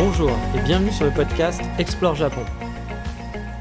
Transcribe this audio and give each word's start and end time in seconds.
Bonjour 0.00 0.30
et 0.56 0.60
bienvenue 0.60 0.92
sur 0.92 1.06
le 1.06 1.10
podcast 1.10 1.60
Explore 1.76 2.14
Japon. 2.14 2.44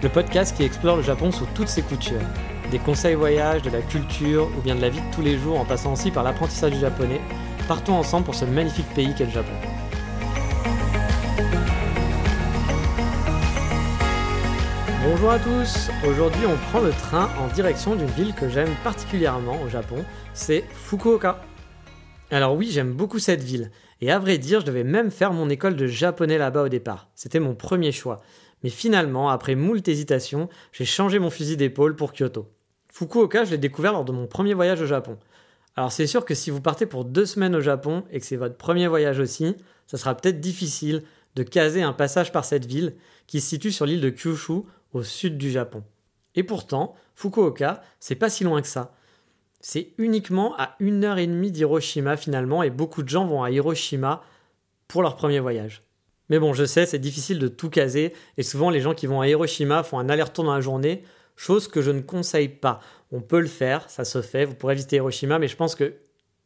Le 0.03 0.07
podcast 0.07 0.55
qui 0.55 0.61
explore 0.61 0.97
le 0.97 1.01
Japon 1.01 1.31
sous 1.31 1.47
toutes 1.55 1.67
ses 1.67 1.81
coutures. 1.81 2.21
Des 2.69 2.77
conseils 2.77 3.15
voyage, 3.15 3.63
de 3.63 3.71
la 3.71 3.81
culture 3.81 4.47
ou 4.55 4.61
bien 4.61 4.75
de 4.75 4.81
la 4.81 4.89
vie 4.89 5.01
de 5.01 5.15
tous 5.15 5.23
les 5.23 5.39
jours 5.39 5.59
en 5.59 5.65
passant 5.65 5.93
aussi 5.93 6.11
par 6.11 6.23
l'apprentissage 6.23 6.73
du 6.73 6.79
japonais. 6.79 7.19
Partons 7.67 7.95
ensemble 7.95 8.25
pour 8.25 8.35
ce 8.35 8.45
magnifique 8.45 8.85
pays 8.93 9.15
qu'est 9.15 9.25
le 9.25 9.31
Japon. 9.31 9.51
Bonjour 15.09 15.31
à 15.31 15.39
tous, 15.39 15.89
aujourd'hui 16.07 16.45
on 16.45 16.69
prend 16.69 16.81
le 16.81 16.91
train 16.91 17.31
en 17.41 17.47
direction 17.47 17.95
d'une 17.95 18.11
ville 18.11 18.35
que 18.35 18.47
j'aime 18.47 18.75
particulièrement 18.83 19.59
au 19.63 19.69
Japon, 19.69 20.05
c'est 20.35 20.65
Fukuoka. 20.71 21.41
Alors 22.29 22.55
oui, 22.55 22.69
j'aime 22.69 22.91
beaucoup 22.91 23.17
cette 23.17 23.41
ville, 23.41 23.71
et 24.01 24.11
à 24.11 24.19
vrai 24.19 24.37
dire, 24.37 24.61
je 24.61 24.65
devais 24.65 24.83
même 24.83 25.11
faire 25.11 25.33
mon 25.33 25.49
école 25.49 25.75
de 25.75 25.87
japonais 25.87 26.37
là-bas 26.37 26.63
au 26.63 26.69
départ, 26.69 27.09
c'était 27.15 27.39
mon 27.39 27.55
premier 27.55 27.91
choix. 27.91 28.21
Mais 28.63 28.69
finalement, 28.69 29.29
après 29.29 29.55
moult 29.55 29.87
hésitations, 29.87 30.49
j'ai 30.71 30.85
changé 30.85 31.19
mon 31.19 31.29
fusil 31.29 31.57
d'épaule 31.57 31.95
pour 31.95 32.13
Kyoto. 32.13 32.49
Fukuoka, 32.91 33.45
je 33.45 33.51
l'ai 33.51 33.57
découvert 33.57 33.93
lors 33.93 34.05
de 34.05 34.11
mon 34.11 34.27
premier 34.27 34.53
voyage 34.53 34.81
au 34.81 34.87
Japon. 34.87 35.17
Alors 35.75 35.91
c'est 35.91 36.07
sûr 36.07 36.25
que 36.25 36.33
si 36.33 36.49
vous 36.49 36.61
partez 36.61 36.87
pour 36.87 37.05
deux 37.05 37.27
semaines 37.27 37.55
au 37.55 37.61
Japon 37.61 38.03
et 38.11 38.19
que 38.19 38.25
c'est 38.25 38.35
votre 38.35 38.57
premier 38.57 38.87
voyage 38.87 39.19
aussi, 39.19 39.55
ça 39.85 39.97
sera 39.97 40.15
peut-être 40.15 40.39
difficile 40.39 41.03
de 41.35 41.43
caser 41.43 41.83
un 41.83 41.93
passage 41.93 42.31
par 42.31 42.45
cette 42.45 42.65
ville 42.65 42.95
qui 43.27 43.41
se 43.41 43.49
situe 43.49 43.71
sur 43.71 43.85
l'île 43.85 44.01
de 44.01 44.09
Kyushu 44.09 44.63
au 44.93 45.03
sud 45.03 45.37
du 45.37 45.51
Japon. 45.51 45.83
Et 46.33 46.43
pourtant, 46.43 46.95
Fukuoka, 47.13 47.81
c'est 47.99 48.15
pas 48.15 48.29
si 48.29 48.43
loin 48.43 48.61
que 48.61 48.67
ça. 48.67 48.95
C'est 49.59 49.93
uniquement 49.97 50.55
à 50.57 50.75
une 50.79 51.03
heure 51.03 51.17
et 51.17 51.27
demie 51.27 51.51
d'Hiroshima 51.51 52.17
finalement, 52.17 52.63
et 52.63 52.69
beaucoup 52.69 53.03
de 53.03 53.09
gens 53.09 53.25
vont 53.25 53.43
à 53.43 53.51
Hiroshima 53.51 54.23
pour 54.87 55.01
leur 55.01 55.15
premier 55.15 55.39
voyage. 55.39 55.83
Mais 56.29 56.39
bon, 56.39 56.53
je 56.53 56.65
sais, 56.65 56.85
c'est 56.85 56.99
difficile 56.99 57.39
de 57.39 57.47
tout 57.47 57.69
caser, 57.69 58.13
et 58.37 58.43
souvent 58.43 58.69
les 58.69 58.81
gens 58.81 58.93
qui 58.93 59.07
vont 59.07 59.21
à 59.21 59.27
Hiroshima 59.27 59.83
font 59.83 59.99
un 59.99 60.09
aller-retour 60.09 60.43
dans 60.43 60.53
la 60.53 60.61
journée, 60.61 61.03
chose 61.35 61.67
que 61.67 61.81
je 61.81 61.91
ne 61.91 62.01
conseille 62.01 62.49
pas. 62.49 62.79
On 63.11 63.21
peut 63.21 63.39
le 63.39 63.47
faire, 63.47 63.89
ça 63.89 64.05
se 64.05 64.21
fait, 64.21 64.45
vous 64.45 64.55
pourrez 64.55 64.75
visiter 64.75 64.97
Hiroshima, 64.97 65.39
mais 65.39 65.47
je 65.47 65.55
pense 65.55 65.75
que 65.75 65.95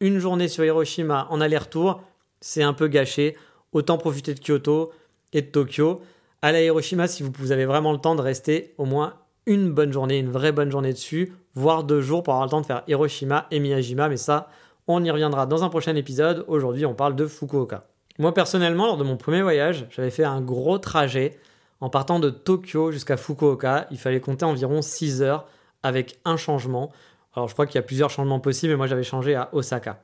une 0.01 0.17
journée 0.17 0.47
sur 0.47 0.65
Hiroshima 0.65 1.27
en 1.29 1.39
aller-retour, 1.41 2.01
c'est 2.41 2.63
un 2.63 2.73
peu 2.73 2.87
gâché. 2.87 3.37
Autant 3.71 3.97
profiter 3.97 4.33
de 4.33 4.39
Kyoto 4.39 4.91
et 5.31 5.41
de 5.41 5.47
Tokyo. 5.47 6.01
Allez 6.41 6.57
à 6.57 6.63
Hiroshima 6.63 7.07
si 7.07 7.23
vous 7.23 7.51
avez 7.51 7.65
vraiment 7.65 7.93
le 7.93 7.99
temps 7.99 8.15
de 8.15 8.21
rester 8.21 8.73
au 8.77 8.85
moins 8.85 9.20
une 9.45 9.71
bonne 9.71 9.91
journée, 9.91 10.19
une 10.19 10.31
vraie 10.31 10.51
bonne 10.51 10.71
journée 10.71 10.93
dessus, 10.93 11.33
voire 11.55 11.83
deux 11.83 12.01
jours 12.01 12.23
pour 12.23 12.33
avoir 12.33 12.45
le 12.47 12.51
temps 12.51 12.61
de 12.61 12.65
faire 12.65 12.83
Hiroshima 12.87 13.47
et 13.51 13.59
Miyajima, 13.59 14.09
mais 14.09 14.17
ça, 14.17 14.49
on 14.87 15.03
y 15.03 15.11
reviendra 15.11 15.45
dans 15.45 15.63
un 15.63 15.69
prochain 15.69 15.95
épisode. 15.95 16.45
Aujourd'hui, 16.47 16.85
on 16.85 16.93
parle 16.93 17.15
de 17.15 17.25
Fukuoka. 17.25 17.83
Moi, 18.19 18.33
personnellement, 18.33 18.85
lors 18.85 18.97
de 18.97 19.03
mon 19.03 19.17
premier 19.17 19.41
voyage, 19.41 19.87
j'avais 19.89 20.11
fait 20.11 20.23
un 20.23 20.41
gros 20.41 20.77
trajet 20.77 21.39
en 21.79 21.89
partant 21.89 22.19
de 22.19 22.29
Tokyo 22.29 22.91
jusqu'à 22.91 23.17
Fukuoka. 23.17 23.87
Il 23.91 23.97
fallait 23.97 24.19
compter 24.19 24.45
environ 24.45 24.81
6 24.81 25.21
heures 25.21 25.47
avec 25.81 26.19
un 26.25 26.37
changement. 26.37 26.91
Alors, 27.35 27.47
je 27.47 27.53
crois 27.53 27.65
qu'il 27.65 27.75
y 27.75 27.79
a 27.79 27.83
plusieurs 27.83 28.09
changements 28.09 28.39
possibles, 28.39 28.73
mais 28.73 28.77
moi, 28.77 28.87
j'avais 28.87 29.03
changé 29.03 29.35
à 29.35 29.49
Osaka. 29.53 30.03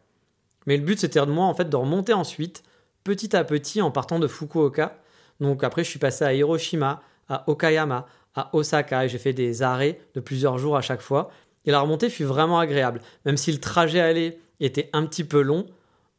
Mais 0.65 0.77
le 0.77 0.83
but, 0.83 0.99
c'était 0.99 1.23
de 1.25 1.31
moi, 1.31 1.45
en 1.45 1.53
fait, 1.53 1.69
de 1.69 1.75
remonter 1.75 2.13
ensuite, 2.13 2.63
petit 3.03 3.35
à 3.35 3.43
petit, 3.43 3.81
en 3.81 3.91
partant 3.91 4.19
de 4.19 4.27
Fukuoka. 4.27 4.97
Donc, 5.39 5.63
après, 5.63 5.83
je 5.83 5.89
suis 5.89 5.99
passé 5.99 6.25
à 6.25 6.33
Hiroshima, 6.33 7.01
à 7.29 7.43
Okayama, 7.47 8.07
à 8.37 8.49
Osaka, 8.53 9.03
et 9.03 9.09
j'ai 9.09 9.17
fait 9.17 9.33
des 9.33 9.63
arrêts 9.63 9.99
de 10.13 10.21
plusieurs 10.21 10.57
jours 10.57 10.77
à 10.77 10.81
chaque 10.81 11.01
fois. 11.01 11.29
Et 11.65 11.71
la 11.71 11.81
remontée 11.81 12.09
fut 12.09 12.23
vraiment 12.23 12.59
agréable. 12.59 13.01
Même 13.25 13.35
si 13.35 13.51
le 13.51 13.59
trajet 13.59 13.99
aller 13.99 14.37
était 14.61 14.89
un 14.93 15.05
petit 15.05 15.25
peu 15.25 15.41
long, 15.41 15.65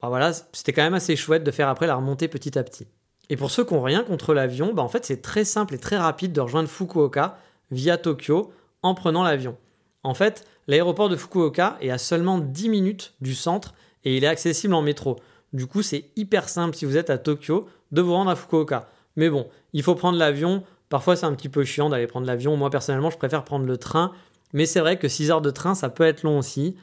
bah 0.02 0.08
voilà, 0.08 0.32
c'était 0.52 0.72
quand 0.74 0.82
même 0.82 0.94
assez 0.94 1.16
chouette 1.16 1.44
de 1.44 1.50
faire 1.50 1.68
après 1.68 1.86
la 1.86 1.94
remontée 1.94 2.28
petit 2.28 2.58
à 2.58 2.62
petit. 2.62 2.86
Et 3.30 3.36
pour 3.36 3.50
ceux 3.50 3.64
qui 3.64 3.74
n'ont 3.74 3.82
rien 3.82 4.04
contre 4.04 4.34
l'avion, 4.34 4.74
bah 4.74 4.82
en 4.82 4.88
fait 4.88 5.04
c'est 5.04 5.22
très 5.22 5.44
simple 5.44 5.74
et 5.74 5.78
très 5.78 5.96
rapide 5.96 6.32
de 6.32 6.40
rejoindre 6.40 6.68
Fukuoka 6.68 7.38
via 7.70 7.96
Tokyo 7.96 8.52
en 8.82 8.94
prenant 8.94 9.22
l'avion. 9.22 9.56
En 10.02 10.14
fait, 10.14 10.46
l'aéroport 10.66 11.08
de 11.08 11.16
Fukuoka 11.16 11.76
est 11.80 11.90
à 11.90 11.98
seulement 11.98 12.38
10 12.38 12.68
minutes 12.68 13.14
du 13.20 13.34
centre 13.34 13.74
et 14.04 14.16
il 14.16 14.24
est 14.24 14.28
accessible 14.28 14.74
en 14.74 14.82
métro. 14.82 15.16
Du 15.52 15.66
coup, 15.66 15.82
c'est 15.82 16.04
hyper 16.16 16.48
simple 16.48 16.76
si 16.76 16.84
vous 16.84 16.96
êtes 16.96 17.10
à 17.10 17.18
Tokyo 17.18 17.68
de 17.92 18.02
vous 18.02 18.12
rendre 18.12 18.30
à 18.30 18.36
Fukuoka. 18.36 18.88
Mais 19.16 19.30
bon, 19.30 19.48
il 19.72 19.82
faut 19.82 19.94
prendre 19.94 20.18
l'avion. 20.18 20.62
Parfois, 20.88 21.16
c'est 21.16 21.26
un 21.26 21.34
petit 21.34 21.48
peu 21.48 21.64
chiant 21.64 21.88
d'aller 21.88 22.06
prendre 22.06 22.26
l'avion. 22.26 22.56
Moi, 22.56 22.70
personnellement, 22.70 23.10
je 23.10 23.18
préfère 23.18 23.44
prendre 23.44 23.66
le 23.66 23.76
train. 23.76 24.12
Mais 24.52 24.66
c'est 24.66 24.80
vrai 24.80 24.98
que 24.98 25.08
6 25.08 25.30
heures 25.30 25.40
de 25.42 25.50
train, 25.50 25.74
ça 25.74 25.88
peut 25.88 26.04
être 26.04 26.22
long 26.22 26.38
aussi. 26.38 26.76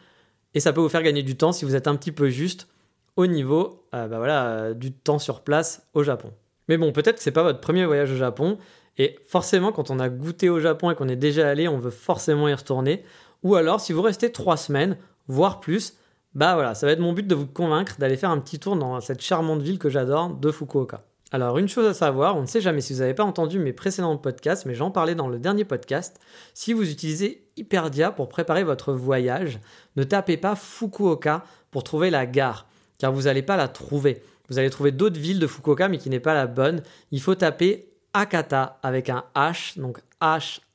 Et 0.54 0.60
ça 0.60 0.74
peut 0.74 0.82
vous 0.82 0.90
faire 0.90 1.04
gagner 1.04 1.24
du 1.24 1.36
temps 1.36 1.52
si 1.52 1.66
vous 1.66 1.76
êtes 1.76 1.88
un 1.88 1.96
petit 1.96 2.12
peu 2.12 2.30
juste 2.30 2.68
au 3.16 3.28
niveau 3.28 3.86
euh, 3.94 4.08
bah 4.08 4.18
euh, 4.20 4.74
du 4.74 4.92
temps 4.92 5.20
sur 5.20 5.42
place 5.42 5.88
au 5.94 6.04
Japon. 6.04 6.32
Mais 6.68 6.78
bon, 6.78 6.92
peut-être 6.92 7.18
que 7.18 7.24
c'est 7.24 7.32
pas 7.32 7.44
votre 7.44 7.60
premier 7.60 7.86
voyage 7.86 8.12
au 8.12 8.16
Japon, 8.16 8.58
et 8.98 9.20
forcément, 9.28 9.72
quand 9.72 9.92
on 9.92 10.00
a 10.00 10.10
goûté 10.10 10.50
au 10.50 10.60
Japon 10.60 10.92
et 10.92 10.96
qu'on 10.96 11.10
est 11.10 11.16
déjà 11.16 11.50
allé, 11.50 11.68
on 11.68 11.78
veut 11.78 11.92
forcément 11.92 12.48
y 12.48 12.54
retourner. 12.54 13.04
Ou 13.44 13.56
alors, 13.56 13.82
si 13.82 13.94
vous 13.94 14.02
restez 14.02 14.32
trois 14.32 14.58
semaines, 14.58 14.98
voire 15.28 15.60
plus, 15.60 15.98
bah 16.34 16.56
voilà, 16.56 16.76
ça 16.76 16.86
va 16.86 16.94
être 16.94 17.00
mon 17.00 17.14
but 17.14 17.28
de 17.28 17.36
vous 17.36 17.48
convaincre 17.48 17.96
d'aller 18.00 18.18
faire 18.18 18.30
un 18.30 18.40
petit 18.40 18.60
tour 18.60 18.76
dans 18.76 19.00
cette 19.02 19.22
charmante 19.22 19.62
ville 19.62 19.80
que 19.80 19.90
j'adore 19.90 20.30
de 20.30 20.52
Fukuoka. 20.52 21.02
Alors, 21.36 21.58
une 21.58 21.68
chose 21.68 21.86
à 21.86 21.94
savoir, 21.94 22.38
on 22.38 22.44
ne 22.44 22.46
sait 22.46 22.62
jamais 22.62 22.80
si 22.80 22.94
vous 22.94 23.00
n'avez 23.00 23.14
pas 23.14 23.26
entendu 23.26 23.60
mes 23.60 23.74
précédents 23.74 24.16
podcasts, 24.16 24.66
mais 24.66 24.74
j'en 24.74 24.90
parlais 24.90 25.16
dans 25.16 25.28
le 25.28 25.38
dernier 25.38 25.66
podcast. 25.66 26.18
Si 26.54 26.72
vous 26.72 26.90
utilisez 26.90 27.46
Hyperdia 27.58 28.14
pour 28.14 28.30
préparer 28.30 28.64
votre 28.64 28.94
voyage, 28.94 29.60
ne 29.98 30.06
tapez 30.06 30.38
pas 30.38 30.56
Fukuoka 30.56 31.44
pour 31.72 31.84
trouver 31.84 32.10
la 32.10 32.26
gare 32.26 32.68
car 33.00 33.12
vous 33.12 33.24
n'allez 33.24 33.42
pas 33.42 33.58
la 33.58 33.68
trouver. 33.68 34.24
Vous 34.48 34.60
allez 34.60 34.70
trouver 34.70 34.94
d'autres 34.94 35.20
villes 35.20 35.40
de 35.40 35.48
Fukuoka, 35.48 35.90
mais 35.90 35.98
qui 35.98 36.10
n'est 36.10 36.22
pas 36.22 36.34
la 36.34 36.48
bonne. 36.48 36.82
Il 37.12 37.20
faut 37.20 37.36
taper 37.36 37.90
Akata 38.14 38.80
avec 38.82 39.10
un 39.10 39.26
H, 39.36 39.78
donc 39.78 40.00
H-A-K-A-T-A, 40.22 40.70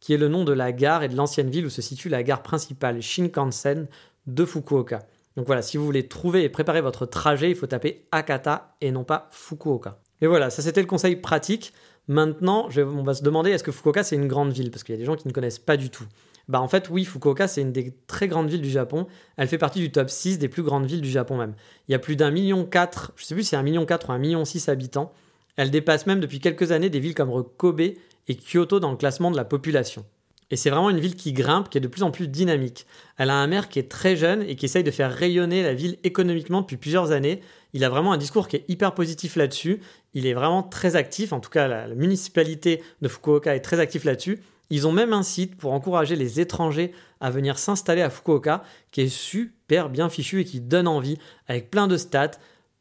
qui 0.00 0.12
est 0.12 0.18
le 0.18 0.26
nom 0.26 0.42
de 0.42 0.52
la 0.52 0.72
gare 0.72 1.04
et 1.04 1.08
de 1.08 1.14
l'ancienne 1.14 1.50
ville 1.50 1.66
où 1.66 1.70
se 1.70 1.82
situe 1.82 2.08
la 2.08 2.24
gare 2.24 2.42
principale 2.42 3.00
Shinkansen 3.00 3.86
de 4.26 4.44
Fukuoka. 4.44 5.06
Donc 5.36 5.46
voilà, 5.46 5.62
si 5.62 5.76
vous 5.76 5.84
voulez 5.84 6.06
trouver 6.06 6.44
et 6.44 6.48
préparer 6.48 6.80
votre 6.80 7.06
trajet, 7.06 7.50
il 7.50 7.56
faut 7.56 7.66
taper 7.66 8.06
Akata 8.12 8.76
et 8.80 8.90
non 8.90 9.04
pas 9.04 9.28
Fukuoka. 9.32 9.98
Et 10.20 10.26
voilà, 10.26 10.50
ça 10.50 10.62
c'était 10.62 10.80
le 10.80 10.86
conseil 10.86 11.16
pratique. 11.16 11.72
Maintenant, 12.06 12.68
on 12.76 13.02
va 13.02 13.14
se 13.14 13.22
demander 13.22 13.50
est-ce 13.50 13.64
que 13.64 13.72
Fukuoka 13.72 14.04
c'est 14.04 14.16
une 14.16 14.28
grande 14.28 14.52
ville? 14.52 14.70
Parce 14.70 14.84
qu'il 14.84 14.94
y 14.94 14.98
a 14.98 14.98
des 14.98 15.06
gens 15.06 15.16
qui 15.16 15.26
ne 15.26 15.32
connaissent 15.32 15.58
pas 15.58 15.76
du 15.76 15.90
tout. 15.90 16.04
Bah 16.46 16.60
en 16.60 16.68
fait 16.68 16.90
oui, 16.90 17.04
Fukuoka 17.04 17.48
c'est 17.48 17.62
une 17.62 17.72
des 17.72 17.94
très 18.06 18.28
grandes 18.28 18.48
villes 18.48 18.60
du 18.60 18.70
Japon. 18.70 19.06
Elle 19.36 19.48
fait 19.48 19.58
partie 19.58 19.80
du 19.80 19.90
top 19.90 20.10
6 20.10 20.38
des 20.38 20.48
plus 20.48 20.62
grandes 20.62 20.86
villes 20.86 21.00
du 21.00 21.10
Japon 21.10 21.36
même. 21.36 21.54
Il 21.88 21.92
y 21.92 21.94
a 21.94 21.98
plus 21.98 22.16
d'un 22.16 22.30
million 22.30 22.64
quatre, 22.64 23.12
je 23.16 23.24
sais 23.24 23.34
plus 23.34 23.44
si 23.44 23.50
c'est 23.50 23.56
un 23.56 23.62
million 23.62 23.86
quatre 23.86 24.10
ou 24.10 24.12
un 24.12 24.18
million 24.18 24.44
six 24.44 24.68
habitants. 24.68 25.12
Elle 25.56 25.70
dépasse 25.70 26.06
même 26.06 26.20
depuis 26.20 26.40
quelques 26.40 26.72
années 26.72 26.90
des 26.90 27.00
villes 27.00 27.14
comme 27.14 27.44
Kobe 27.56 27.80
et 27.80 27.96
Kyoto 28.28 28.80
dans 28.80 28.90
le 28.90 28.96
classement 28.96 29.30
de 29.30 29.36
la 29.36 29.44
population. 29.44 30.04
Et 30.50 30.56
c'est 30.56 30.70
vraiment 30.70 30.90
une 30.90 31.00
ville 31.00 31.16
qui 31.16 31.32
grimpe, 31.32 31.68
qui 31.68 31.78
est 31.78 31.80
de 31.80 31.88
plus 31.88 32.02
en 32.02 32.10
plus 32.10 32.28
dynamique. 32.28 32.86
Elle 33.16 33.30
a 33.30 33.34
un 33.34 33.46
maire 33.46 33.68
qui 33.68 33.78
est 33.78 33.90
très 33.90 34.16
jeune 34.16 34.42
et 34.42 34.56
qui 34.56 34.66
essaye 34.66 34.84
de 34.84 34.90
faire 34.90 35.12
rayonner 35.12 35.62
la 35.62 35.74
ville 35.74 35.98
économiquement 36.04 36.60
depuis 36.60 36.76
plusieurs 36.76 37.12
années. 37.12 37.40
Il 37.72 37.84
a 37.84 37.88
vraiment 37.88 38.12
un 38.12 38.18
discours 38.18 38.48
qui 38.48 38.56
est 38.56 38.64
hyper 38.68 38.94
positif 38.94 39.36
là-dessus. 39.36 39.80
Il 40.12 40.26
est 40.26 40.34
vraiment 40.34 40.62
très 40.62 40.96
actif, 40.96 41.32
en 41.32 41.40
tout 41.40 41.50
cas 41.50 41.66
la, 41.66 41.88
municipalité 41.88 42.82
de 43.02 43.08
Fukuoka 43.08 43.56
est 43.56 43.60
très 43.60 43.80
active 43.80 44.04
là-dessus. 44.04 44.40
Ils 44.70 44.86
ont 44.86 44.92
même 44.92 45.12
un 45.12 45.22
site 45.22 45.56
pour 45.56 45.72
encourager 45.72 46.16
les 46.16 46.40
étrangers 46.40 46.92
à 47.20 47.30
venir 47.30 47.58
s'installer 47.58 48.02
à 48.02 48.10
Fukuoka 48.10 48.62
qui 48.92 49.02
est 49.02 49.08
super 49.08 49.88
bien 49.88 50.08
fichu 50.08 50.40
et 50.40 50.44
qui 50.44 50.60
donne 50.60 50.88
envie 50.88 51.18
avec 51.48 51.70
plein 51.70 51.86
de 51.86 51.96
stats, 51.96 52.32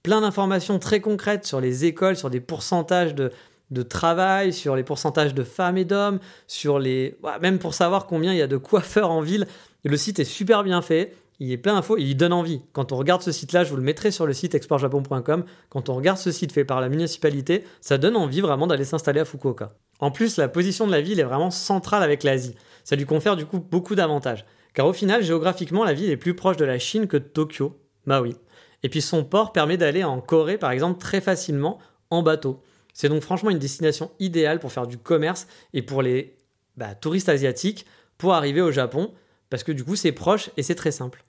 plein 0.02 0.22
d'informations 0.22 0.80
très 0.80 1.02
concrètes 1.02 1.46
sur 1.46 1.60
les 1.60 1.86
écoles, 1.86 2.16
sur 2.16 2.30
des 2.30 2.40
pourcentages 2.40 3.16
de, 3.16 3.32
travail, 3.82 4.54
sur 4.54 4.76
les 4.76 4.84
pourcentages 4.84 5.34
de 5.34 5.44
femmes 5.44 5.78
et 5.78 5.86
d'hommes, 5.86 6.20
sur 6.48 6.78
les 6.80 7.18
même 7.42 7.58
pour 7.58 7.74
savoir 7.74 8.06
combien 8.06 8.32
il 8.32 8.38
y 8.38 8.42
a 8.42 8.48
de 8.48 8.58
coiffeurs 8.58 9.10
en 9.10 9.22
ville. 9.22 9.48
Le 9.84 9.98
site 9.98 10.20
est 10.20 10.26
super 10.26 10.64
bien 10.64 10.82
fait. 10.82 11.16
Il 11.40 11.52
est 11.52 11.58
plein 11.58 11.74
d'infos 11.74 11.98
et 11.98 12.04
il 12.04 12.16
donne 12.16 12.32
envie. 12.32 12.62
Quand 12.72 12.92
on 12.92 12.96
regarde 12.96 13.22
ce 13.22 13.32
site-là, 13.32 13.64
je 13.64 13.72
vous 13.72 13.76
le 13.76 13.82
mettrai 13.82 14.12
sur 14.12 14.26
le 14.26 14.34
site 14.34 14.56
exportjapon.com. 14.56 15.44
Quand 15.70 15.90
on 15.90 15.96
regarde 15.96 16.18
ce 16.18 16.32
site 16.32 16.52
fait 16.52 16.64
par 16.64 16.80
la 16.80 16.90
municipalité, 16.90 17.66
ça 17.82 17.98
donne 17.98 18.16
envie 18.16 18.40
vraiment 18.40 18.68
d'aller 18.68 18.86
s'installer 18.86 19.20
à 19.20 19.26
Fukuoka. 19.26 19.74
En 20.00 20.12
plus, 20.12 20.38
la 20.38 20.48
position 20.48 20.86
de 20.86 20.92
la 20.92 21.02
ville 21.02 21.20
est 21.20 21.24
vraiment 21.24 21.52
centrale 21.52 22.04
avec 22.04 22.24
l'Asie. 22.24 22.56
Ça 22.84 22.96
lui 22.96 23.06
confère 23.06 23.36
du 23.36 23.46
coup 23.46 23.60
beaucoup 23.60 23.96
d'avantages. 23.96 24.46
Car 24.74 24.88
au 24.88 24.94
final, 24.94 25.24
géographiquement, 25.24 25.84
la 25.84 25.94
ville 25.94 26.10
est 26.10 26.18
plus 26.18 26.36
proche 26.36 26.58
de 26.58 26.66
la 26.66 26.80
Chine 26.80 27.08
que 27.08 27.18
de 27.18 27.24
Tokyo. 27.24 27.80
Bah 28.06 28.22
oui. 28.22 28.36
Et 28.84 28.90
puis 28.90 29.02
son 29.02 29.24
port 29.24 29.54
permet 29.54 29.78
d'aller 29.78 30.04
en 30.04 30.20
Corée, 30.20 30.58
par 30.58 30.72
exemple, 30.72 31.00
très 31.00 31.22
facilement 31.22 31.80
en 32.10 32.22
bateau. 32.22 32.62
C'est 32.94 33.10
donc 33.10 33.22
franchement 33.22 33.50
une 33.50 33.60
destination 33.60 34.12
idéale 34.20 34.60
pour 34.60 34.72
faire 34.72 34.88
du 34.88 34.98
commerce 34.98 35.48
et 35.74 35.82
pour 35.82 36.02
les 36.02 36.36
bah, 36.78 36.96
touristes 36.96 37.30
asiatiques 37.30 37.86
pour 38.18 38.34
arriver 38.34 38.62
au 38.62 38.72
Japon, 38.72 39.12
parce 39.50 39.64
que 39.64 39.72
du 39.72 39.84
coup 39.84 39.96
c'est 39.96 40.12
proche 40.12 40.52
et 40.58 40.64
c'est 40.64 40.76
très 40.76 40.92
simple. 40.92 41.24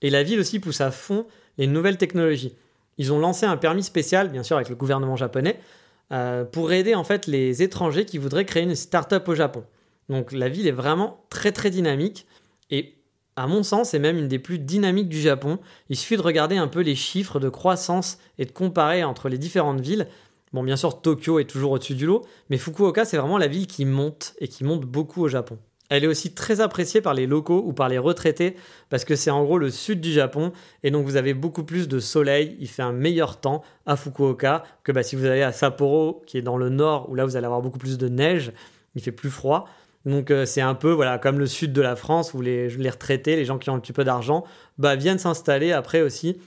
Et 0.00 0.10
la 0.10 0.22
ville 0.22 0.40
aussi 0.40 0.58
pousse 0.58 0.80
à 0.80 0.90
fond 0.90 1.26
les 1.58 1.66
nouvelles 1.66 1.98
technologies. 1.98 2.56
Ils 2.98 3.12
ont 3.12 3.18
lancé 3.18 3.46
un 3.46 3.56
permis 3.56 3.82
spécial, 3.82 4.28
bien 4.30 4.42
sûr 4.42 4.56
avec 4.56 4.68
le 4.68 4.74
gouvernement 4.74 5.16
japonais, 5.16 5.58
euh, 6.12 6.44
pour 6.44 6.72
aider 6.72 6.94
en 6.94 7.04
fait 7.04 7.26
les 7.26 7.62
étrangers 7.62 8.04
qui 8.04 8.18
voudraient 8.18 8.44
créer 8.44 8.62
une 8.64 8.74
start-up 8.74 9.28
au 9.28 9.34
Japon. 9.34 9.64
Donc 10.08 10.32
la 10.32 10.48
ville 10.48 10.66
est 10.66 10.72
vraiment 10.72 11.24
très 11.30 11.52
très 11.52 11.70
dynamique 11.70 12.26
et 12.70 12.96
à 13.36 13.46
mon 13.46 13.62
sens, 13.62 13.90
c'est 13.90 13.98
même 13.98 14.18
une 14.18 14.28
des 14.28 14.38
plus 14.38 14.58
dynamiques 14.58 15.08
du 15.08 15.20
Japon. 15.20 15.58
Il 15.88 15.96
suffit 15.96 16.16
de 16.16 16.22
regarder 16.22 16.56
un 16.56 16.68
peu 16.68 16.80
les 16.80 16.94
chiffres 16.94 17.40
de 17.40 17.48
croissance 17.48 18.18
et 18.38 18.44
de 18.44 18.52
comparer 18.52 19.04
entre 19.04 19.30
les 19.30 19.38
différentes 19.38 19.80
villes. 19.80 20.06
Bon, 20.52 20.62
bien 20.62 20.76
sûr, 20.76 21.00
Tokyo 21.00 21.38
est 21.38 21.48
toujours 21.48 21.72
au-dessus 21.72 21.94
du 21.94 22.06
lot, 22.06 22.26
mais 22.50 22.58
Fukuoka, 22.58 23.04
c'est 23.04 23.16
vraiment 23.16 23.38
la 23.38 23.48
ville 23.48 23.66
qui 23.66 23.84
monte 23.84 24.34
et 24.38 24.48
qui 24.48 24.64
monte 24.64 24.82
beaucoup 24.82 25.22
au 25.22 25.28
Japon. 25.28 25.58
Elle 25.88 26.04
est 26.04 26.08
aussi 26.08 26.32
très 26.32 26.60
appréciée 26.62 27.02
par 27.02 27.12
les 27.12 27.26
locaux 27.26 27.62
ou 27.66 27.74
par 27.74 27.90
les 27.90 27.98
retraités 27.98 28.56
parce 28.88 29.04
que 29.04 29.14
c'est 29.14 29.30
en 29.30 29.44
gros 29.44 29.58
le 29.58 29.68
sud 29.68 30.00
du 30.00 30.10
Japon 30.10 30.52
et 30.82 30.90
donc 30.90 31.04
vous 31.04 31.16
avez 31.16 31.34
beaucoup 31.34 31.64
plus 31.64 31.86
de 31.86 31.98
soleil, 31.98 32.56
il 32.60 32.68
fait 32.68 32.80
un 32.80 32.92
meilleur 32.92 33.40
temps 33.40 33.62
à 33.84 33.96
Fukuoka 33.96 34.62
que 34.84 34.92
bah, 34.92 35.02
si 35.02 35.16
vous 35.16 35.26
allez 35.26 35.42
à 35.42 35.52
Sapporo 35.52 36.22
qui 36.26 36.38
est 36.38 36.42
dans 36.42 36.56
le 36.56 36.70
nord 36.70 37.10
où 37.10 37.14
là 37.14 37.26
vous 37.26 37.36
allez 37.36 37.44
avoir 37.44 37.60
beaucoup 37.60 37.78
plus 37.78 37.98
de 37.98 38.08
neige, 38.08 38.52
il 38.94 39.02
fait 39.02 39.12
plus 39.12 39.28
froid. 39.28 39.68
Donc 40.06 40.30
euh, 40.30 40.46
c'est 40.46 40.62
un 40.62 40.74
peu 40.74 40.92
voilà 40.92 41.18
comme 41.18 41.38
le 41.38 41.46
sud 41.46 41.74
de 41.74 41.82
la 41.82 41.94
France 41.94 42.32
où 42.32 42.40
les, 42.40 42.68
retraités, 42.88 43.36
les 43.36 43.44
gens 43.44 43.58
qui 43.58 43.68
ont 43.68 43.74
un 43.74 43.80
petit 43.80 43.92
peu 43.92 44.04
d'argent, 44.04 44.44
bah, 44.78 44.96
viennent 44.96 45.18
s'installer 45.18 45.72
après 45.72 46.00
aussi 46.00 46.38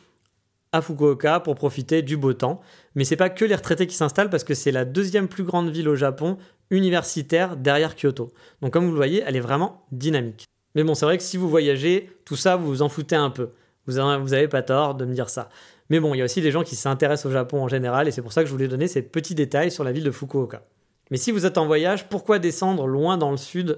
à 0.76 0.82
Fukuoka 0.82 1.40
pour 1.40 1.56
profiter 1.56 2.02
du 2.02 2.18
beau 2.18 2.34
temps. 2.34 2.62
Mais 2.96 3.04
c'est 3.06 3.16
pas 3.16 3.30
que 3.30 3.46
les 3.46 3.56
retraités 3.56 3.88
qui 3.88 3.96
s'installent 3.96 4.30
parce 4.30 4.44
que 4.44 4.54
c'est 4.54 4.72
la 4.72 4.86
deuxième 4.86 5.28
plus 5.28 5.44
grande 5.44 5.70
ville 5.70 5.88
au 5.88 5.96
Japon 5.96 6.38
universitaire 6.70 7.56
derrière 7.56 7.96
Kyoto. 7.96 8.34
Donc 8.62 8.74
comme 8.74 8.86
vous 8.86 8.92
le 8.92 8.98
voyez, 8.98 9.24
elle 9.26 9.36
est 9.36 9.42
vraiment 9.42 9.86
dynamique. 9.92 10.46
Mais 10.76 10.84
bon, 10.84 10.94
c'est 10.94 11.06
vrai 11.06 11.18
que 11.18 11.24
si 11.24 11.38
vous 11.38 11.50
voyagez, 11.50 12.10
tout 12.26 12.36
ça, 12.36 12.56
vous 12.58 12.68
vous 12.68 12.82
en 12.82 12.90
foutez 12.90 13.16
un 13.16 13.30
peu. 13.30 13.50
Vous 13.88 13.94
n'avez 13.94 14.48
pas 14.48 14.64
tort 14.64 14.96
de 14.96 15.06
me 15.06 15.14
dire 15.14 15.30
ça. 15.30 15.50
Mais 15.90 16.00
bon, 16.00 16.14
il 16.14 16.18
y 16.18 16.22
a 16.22 16.26
aussi 16.26 16.42
des 16.42 16.52
gens 16.52 16.64
qui 16.64 16.76
s'intéressent 16.76 17.28
au 17.28 17.32
Japon 17.32 17.62
en 17.62 17.68
général 17.68 18.08
et 18.08 18.12
c'est 18.12 18.22
pour 18.22 18.34
ça 18.34 18.42
que 18.42 18.48
je 18.48 18.52
voulais 18.52 18.68
donner 18.68 18.88
ces 18.88 19.02
petits 19.02 19.36
détails 19.36 19.72
sur 19.72 19.84
la 19.84 19.92
ville 19.92 20.04
de 20.04 20.12
Fukuoka. 20.12 20.64
Mais 21.12 21.18
si 21.18 21.32
vous 21.32 21.46
êtes 21.46 21.58
en 21.58 21.68
voyage, 21.68 22.10
pourquoi 22.10 22.40
descendre 22.40 22.88
loin 22.88 23.18
dans 23.18 23.32
le 23.32 23.38
sud 23.38 23.78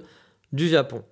du 0.52 0.66
Japon? 0.68 1.04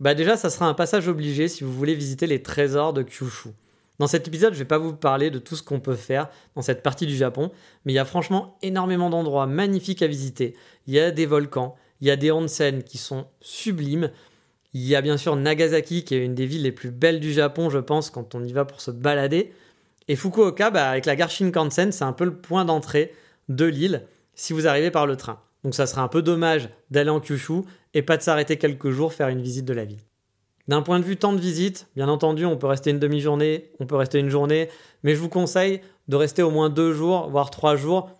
Bah 0.00 0.14
déjà, 0.14 0.36
ça 0.36 0.48
sera 0.48 0.66
un 0.66 0.74
passage 0.74 1.08
obligé 1.08 1.48
si 1.48 1.64
vous 1.64 1.72
voulez 1.72 1.94
visiter 1.94 2.26
les 2.26 2.42
trésors 2.42 2.92
de 2.92 3.02
Kyushu. 3.02 3.50
Dans 3.98 4.06
cet 4.06 4.28
épisode, 4.28 4.52
je 4.52 4.58
ne 4.58 4.62
vais 4.62 4.68
pas 4.68 4.78
vous 4.78 4.94
parler 4.94 5.30
de 5.30 5.38
tout 5.38 5.56
ce 5.56 5.62
qu'on 5.62 5.80
peut 5.80 5.96
faire 5.96 6.28
dans 6.54 6.62
cette 6.62 6.82
partie 6.82 7.06
du 7.06 7.16
Japon, 7.16 7.50
mais 7.84 7.92
il 7.92 7.96
y 7.96 8.00
a 8.00 8.04
franchement 8.04 8.56
énormément 8.62 9.10
d'endroits 9.10 9.46
magnifiques 9.46 10.02
à 10.02 10.06
visiter. 10.06 10.54
Il 10.86 10.94
y 10.94 11.00
a 11.00 11.10
des 11.10 11.26
volcans, 11.26 11.74
il 12.00 12.06
y 12.06 12.10
a 12.10 12.16
des 12.16 12.30
onsen 12.30 12.84
qui 12.84 12.96
sont 12.96 13.26
sublimes. 13.40 14.10
Il 14.72 14.86
y 14.86 14.94
a 14.94 15.00
bien 15.00 15.16
sûr 15.16 15.34
Nagasaki 15.34 16.04
qui 16.04 16.14
est 16.14 16.24
une 16.24 16.36
des 16.36 16.46
villes 16.46 16.62
les 16.62 16.72
plus 16.72 16.90
belles 16.90 17.18
du 17.18 17.32
Japon, 17.32 17.70
je 17.70 17.78
pense, 17.78 18.10
quand 18.10 18.36
on 18.36 18.44
y 18.44 18.52
va 18.52 18.64
pour 18.64 18.80
se 18.80 18.92
balader. 18.92 19.52
Et 20.06 20.14
Fukuoka, 20.14 20.70
bah, 20.70 20.90
avec 20.90 21.04
la 21.04 21.16
gare 21.16 21.30
Shinkansen, 21.30 21.90
c'est 21.90 22.04
un 22.04 22.12
peu 22.12 22.24
le 22.24 22.36
point 22.36 22.64
d'entrée 22.64 23.12
de 23.48 23.64
l'île 23.64 24.06
si 24.34 24.52
vous 24.52 24.68
arrivez 24.68 24.92
par 24.92 25.06
le 25.06 25.16
train. 25.16 25.40
Donc 25.64 25.74
ça 25.74 25.86
serait 25.86 26.00
un 26.00 26.08
peu 26.08 26.22
dommage 26.22 26.68
d'aller 26.90 27.10
en 27.10 27.18
Kyushu 27.18 27.62
et 27.94 28.02
pas 28.02 28.16
de 28.16 28.22
s'arrêter 28.22 28.58
quelques 28.58 28.90
jours 28.90 29.12
faire 29.12 29.28
une 29.28 29.42
visite 29.42 29.64
de 29.64 29.74
la 29.74 29.84
ville. 29.84 30.07
D'un 30.68 30.82
point 30.82 31.00
de 31.00 31.04
vue 31.04 31.16
temps 31.16 31.32
de 31.32 31.40
visite, 31.40 31.88
bien 31.96 32.08
entendu, 32.08 32.44
on 32.44 32.58
peut 32.58 32.66
rester 32.66 32.90
une 32.90 32.98
demi-journée, 32.98 33.70
on 33.80 33.86
peut 33.86 33.96
rester 33.96 34.18
une 34.18 34.28
journée, 34.28 34.68
mais 35.02 35.14
je 35.14 35.20
vous 35.20 35.30
conseille 35.30 35.80
de 36.08 36.16
rester 36.16 36.42
au 36.42 36.50
moins 36.50 36.68
deux 36.68 36.92
jours, 36.92 37.30
voire 37.30 37.50
trois 37.50 37.74
jours, 37.74 38.10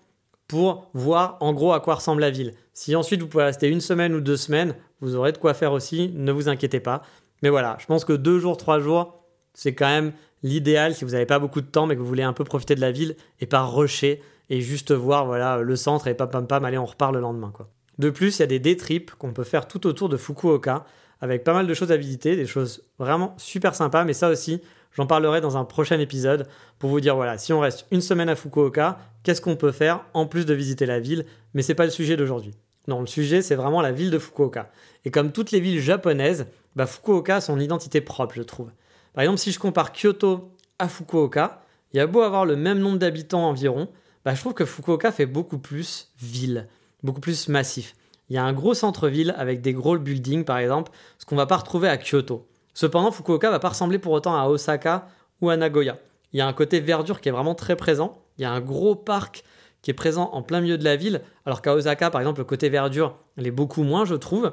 pour 0.48 0.88
voir 0.94 1.36
en 1.40 1.52
gros 1.52 1.74
à 1.74 1.80
quoi 1.80 1.96
ressemble 1.96 2.22
la 2.22 2.30
ville. 2.30 2.54
Si 2.72 2.96
ensuite 2.96 3.20
vous 3.20 3.28
pouvez 3.28 3.44
rester 3.44 3.68
une 3.68 3.82
semaine 3.82 4.14
ou 4.14 4.20
deux 4.20 4.38
semaines, 4.38 4.74
vous 5.00 5.14
aurez 5.14 5.32
de 5.32 5.38
quoi 5.38 5.52
faire 5.52 5.72
aussi, 5.72 6.10
ne 6.14 6.32
vous 6.32 6.48
inquiétez 6.48 6.80
pas. 6.80 7.02
Mais 7.42 7.50
voilà, 7.50 7.76
je 7.80 7.86
pense 7.86 8.06
que 8.06 8.14
deux 8.14 8.38
jours, 8.38 8.56
trois 8.56 8.80
jours, 8.80 9.22
c'est 9.52 9.74
quand 9.74 9.86
même 9.86 10.12
l'idéal 10.42 10.94
si 10.94 11.04
vous 11.04 11.10
n'avez 11.10 11.26
pas 11.26 11.38
beaucoup 11.38 11.60
de 11.60 11.66
temps 11.66 11.86
mais 11.86 11.96
que 11.96 12.00
vous 12.00 12.06
voulez 12.06 12.22
un 12.22 12.32
peu 12.32 12.44
profiter 12.44 12.74
de 12.74 12.80
la 12.80 12.92
ville 12.92 13.16
et 13.40 13.46
pas 13.46 13.62
rusher 13.62 14.22
et 14.50 14.60
juste 14.60 14.92
voir 14.92 15.26
voilà 15.26 15.58
le 15.58 15.76
centre 15.76 16.06
et 16.06 16.14
pam 16.14 16.30
pam 16.30 16.46
pam, 16.46 16.64
allez 16.64 16.78
on 16.78 16.86
repart 16.86 17.12
le 17.12 17.20
lendemain. 17.20 17.52
De 17.98 18.10
plus, 18.10 18.38
il 18.38 18.40
y 18.40 18.42
a 18.44 18.46
des 18.46 18.60
day 18.60 18.76
trips 18.76 19.10
qu'on 19.10 19.32
peut 19.32 19.44
faire 19.44 19.68
tout 19.68 19.86
autour 19.86 20.08
de 20.08 20.16
Fukuoka 20.16 20.86
avec 21.20 21.44
pas 21.44 21.52
mal 21.52 21.66
de 21.66 21.74
choses 21.74 21.92
à 21.92 21.96
visiter, 21.96 22.36
des 22.36 22.46
choses 22.46 22.82
vraiment 22.98 23.34
super 23.38 23.74
sympas, 23.74 24.04
mais 24.04 24.12
ça 24.12 24.28
aussi, 24.28 24.60
j'en 24.92 25.06
parlerai 25.06 25.40
dans 25.40 25.56
un 25.56 25.64
prochain 25.64 25.98
épisode 25.98 26.46
pour 26.78 26.90
vous 26.90 27.00
dire 27.00 27.16
voilà, 27.16 27.38
si 27.38 27.52
on 27.52 27.60
reste 27.60 27.86
une 27.90 28.00
semaine 28.00 28.28
à 28.28 28.36
Fukuoka, 28.36 28.98
qu'est-ce 29.22 29.40
qu'on 29.40 29.56
peut 29.56 29.72
faire 29.72 30.04
en 30.14 30.26
plus 30.26 30.46
de 30.46 30.54
visiter 30.54 30.86
la 30.86 31.00
ville, 31.00 31.24
mais 31.54 31.62
c'est 31.62 31.74
pas 31.74 31.84
le 31.84 31.90
sujet 31.90 32.16
d'aujourd'hui. 32.16 32.54
Non, 32.86 33.00
le 33.00 33.06
sujet, 33.06 33.42
c'est 33.42 33.54
vraiment 33.54 33.82
la 33.82 33.92
ville 33.92 34.10
de 34.10 34.18
Fukuoka. 34.18 34.70
Et 35.04 35.10
comme 35.10 35.30
toutes 35.30 35.50
les 35.50 35.60
villes 35.60 35.80
japonaises, 35.80 36.46
bah, 36.74 36.86
Fukuoka 36.86 37.36
a 37.36 37.40
son 37.40 37.60
identité 37.60 38.00
propre, 38.00 38.34
je 38.34 38.42
trouve. 38.42 38.70
Par 39.12 39.22
exemple, 39.22 39.38
si 39.38 39.52
je 39.52 39.58
compare 39.58 39.92
Kyoto 39.92 40.50
à 40.78 40.88
Fukuoka, 40.88 41.62
il 41.92 41.98
y 41.98 42.00
a 42.00 42.06
beau 42.06 42.22
avoir 42.22 42.46
le 42.46 42.56
même 42.56 42.78
nombre 42.78 42.98
d'habitants 42.98 43.46
environ, 43.46 43.88
bah, 44.24 44.34
je 44.34 44.40
trouve 44.40 44.54
que 44.54 44.64
Fukuoka 44.64 45.12
fait 45.12 45.26
beaucoup 45.26 45.58
plus 45.58 46.12
ville, 46.18 46.66
beaucoup 47.02 47.20
plus 47.20 47.48
massif. 47.48 47.94
Il 48.28 48.36
y 48.36 48.38
a 48.38 48.44
un 48.44 48.52
gros 48.52 48.74
centre-ville 48.74 49.34
avec 49.38 49.60
des 49.60 49.72
gros 49.72 49.98
buildings, 49.98 50.44
par 50.44 50.58
exemple, 50.58 50.92
ce 51.18 51.24
qu'on 51.24 51.36
va 51.36 51.46
pas 51.46 51.56
retrouver 51.56 51.88
à 51.88 51.96
Kyoto. 51.96 52.46
Cependant, 52.74 53.10
Fukuoka 53.10 53.50
va 53.50 53.58
pas 53.58 53.70
ressembler 53.70 53.98
pour 53.98 54.12
autant 54.12 54.36
à 54.36 54.46
Osaka 54.48 55.08
ou 55.40 55.50
à 55.50 55.56
Nagoya. 55.56 55.96
Il 56.32 56.38
y 56.38 56.42
a 56.42 56.46
un 56.46 56.52
côté 56.52 56.80
verdure 56.80 57.20
qui 57.20 57.28
est 57.28 57.32
vraiment 57.32 57.54
très 57.54 57.74
présent. 57.74 58.22
Il 58.36 58.42
y 58.42 58.44
a 58.44 58.52
un 58.52 58.60
gros 58.60 58.94
parc 58.94 59.44
qui 59.82 59.90
est 59.90 59.94
présent 59.94 60.30
en 60.32 60.42
plein 60.42 60.60
milieu 60.60 60.76
de 60.76 60.84
la 60.84 60.96
ville, 60.96 61.22
alors 61.46 61.62
qu'à 61.62 61.74
Osaka, 61.74 62.10
par 62.10 62.20
exemple, 62.20 62.40
le 62.40 62.44
côté 62.44 62.68
verdure, 62.68 63.16
elle 63.36 63.46
est 63.46 63.52
beaucoup 63.52 63.82
moins, 63.82 64.04
je 64.04 64.14
trouve. 64.14 64.52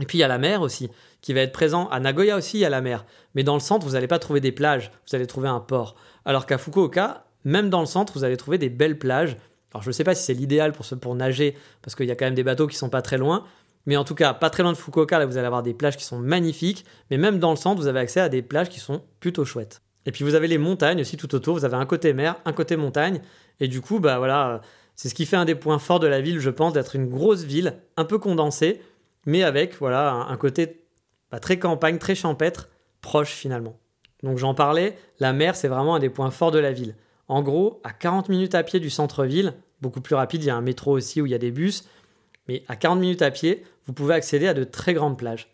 Et 0.00 0.06
puis 0.06 0.18
il 0.18 0.20
y 0.20 0.24
a 0.24 0.28
la 0.28 0.38
mer 0.38 0.62
aussi, 0.62 0.90
qui 1.20 1.32
va 1.32 1.40
être 1.40 1.52
présent. 1.52 1.88
À 1.88 2.00
Nagoya 2.00 2.36
aussi, 2.36 2.58
il 2.58 2.60
y 2.60 2.64
a 2.64 2.70
la 2.70 2.80
mer. 2.80 3.04
Mais 3.34 3.42
dans 3.42 3.54
le 3.54 3.60
centre, 3.60 3.86
vous 3.86 3.92
n'allez 3.92 4.06
pas 4.06 4.18
trouver 4.18 4.40
des 4.40 4.52
plages, 4.52 4.90
vous 5.08 5.16
allez 5.16 5.26
trouver 5.26 5.48
un 5.48 5.60
port. 5.60 5.96
Alors 6.24 6.46
qu'à 6.46 6.58
Fukuoka, 6.58 7.26
même 7.44 7.70
dans 7.70 7.80
le 7.80 7.86
centre, 7.86 8.12
vous 8.14 8.24
allez 8.24 8.36
trouver 8.36 8.58
des 8.58 8.68
belles 8.68 8.98
plages 8.98 9.36
alors 9.72 9.82
je 9.82 9.88
ne 9.88 9.92
sais 9.92 10.04
pas 10.04 10.14
si 10.14 10.24
c'est 10.24 10.34
l'idéal 10.34 10.72
pour, 10.72 10.86
pour 11.00 11.14
nager, 11.14 11.56
parce 11.82 11.94
qu'il 11.94 12.06
y 12.06 12.10
a 12.10 12.16
quand 12.16 12.24
même 12.24 12.34
des 12.34 12.44
bateaux 12.44 12.66
qui 12.66 12.76
sont 12.76 12.88
pas 12.88 13.02
très 13.02 13.18
loin. 13.18 13.44
Mais 13.86 13.96
en 13.96 14.04
tout 14.04 14.14
cas, 14.14 14.34
pas 14.34 14.50
très 14.50 14.62
loin 14.62 14.72
de 14.72 14.76
Fukuoka, 14.76 15.18
là 15.18 15.26
vous 15.26 15.38
allez 15.38 15.46
avoir 15.46 15.62
des 15.62 15.74
plages 15.74 15.96
qui 15.96 16.04
sont 16.04 16.18
magnifiques. 16.18 16.84
Mais 17.10 17.16
même 17.16 17.38
dans 17.38 17.50
le 17.50 17.56
centre, 17.56 17.80
vous 17.80 17.86
avez 17.86 18.00
accès 18.00 18.20
à 18.20 18.28
des 18.28 18.42
plages 18.42 18.68
qui 18.68 18.80
sont 18.80 19.02
plutôt 19.20 19.44
chouettes. 19.44 19.82
Et 20.04 20.12
puis 20.12 20.24
vous 20.24 20.34
avez 20.34 20.48
les 20.48 20.58
montagnes 20.58 21.00
aussi 21.00 21.16
tout 21.16 21.34
autour. 21.34 21.56
Vous 21.56 21.64
avez 21.64 21.76
un 21.76 21.86
côté 21.86 22.12
mer, 22.12 22.36
un 22.44 22.52
côté 22.52 22.76
montagne. 22.76 23.20
Et 23.60 23.68
du 23.68 23.80
coup, 23.80 23.98
bah 23.98 24.18
voilà, 24.18 24.60
c'est 24.94 25.08
ce 25.08 25.14
qui 25.14 25.26
fait 25.26 25.36
un 25.36 25.44
des 25.44 25.54
points 25.54 25.78
forts 25.78 26.00
de 26.00 26.06
la 26.06 26.20
ville, 26.20 26.40
je 26.40 26.50
pense, 26.50 26.72
d'être 26.72 26.96
une 26.96 27.08
grosse 27.08 27.44
ville, 27.44 27.74
un 27.96 28.04
peu 28.04 28.18
condensée, 28.18 28.80
mais 29.26 29.42
avec 29.42 29.78
voilà 29.78 30.10
un, 30.10 30.36
côté 30.36 30.84
bah, 31.30 31.38
très 31.40 31.58
campagne, 31.58 31.98
très 31.98 32.14
champêtre, 32.14 32.68
proche 33.00 33.30
finalement. 33.30 33.78
Donc 34.22 34.38
j'en 34.38 34.54
parlais, 34.54 34.98
la 35.20 35.32
mer 35.32 35.54
c'est 35.54 35.68
vraiment 35.68 35.94
un 35.94 35.98
des 36.00 36.10
points 36.10 36.30
forts 36.30 36.50
de 36.50 36.58
la 36.58 36.72
ville. 36.72 36.96
En 37.28 37.42
gros, 37.42 37.80
à 37.84 37.92
40 37.92 38.28
minutes 38.28 38.54
à 38.54 38.62
pied 38.62 38.80
du 38.80 38.90
centre-ville, 38.90 39.54
beaucoup 39.80 40.00
plus 40.00 40.14
rapide, 40.14 40.42
il 40.42 40.46
y 40.46 40.50
a 40.50 40.56
un 40.56 40.62
métro 40.62 40.92
aussi 40.92 41.20
où 41.20 41.26
il 41.26 41.32
y 41.32 41.34
a 41.34 41.38
des 41.38 41.50
bus, 41.50 41.84
mais 42.48 42.64
à 42.68 42.76
40 42.76 42.98
minutes 43.00 43.22
à 43.22 43.30
pied, 43.30 43.64
vous 43.86 43.92
pouvez 43.92 44.14
accéder 44.14 44.48
à 44.48 44.54
de 44.54 44.64
très 44.64 44.94
grandes 44.94 45.18
plages. 45.18 45.48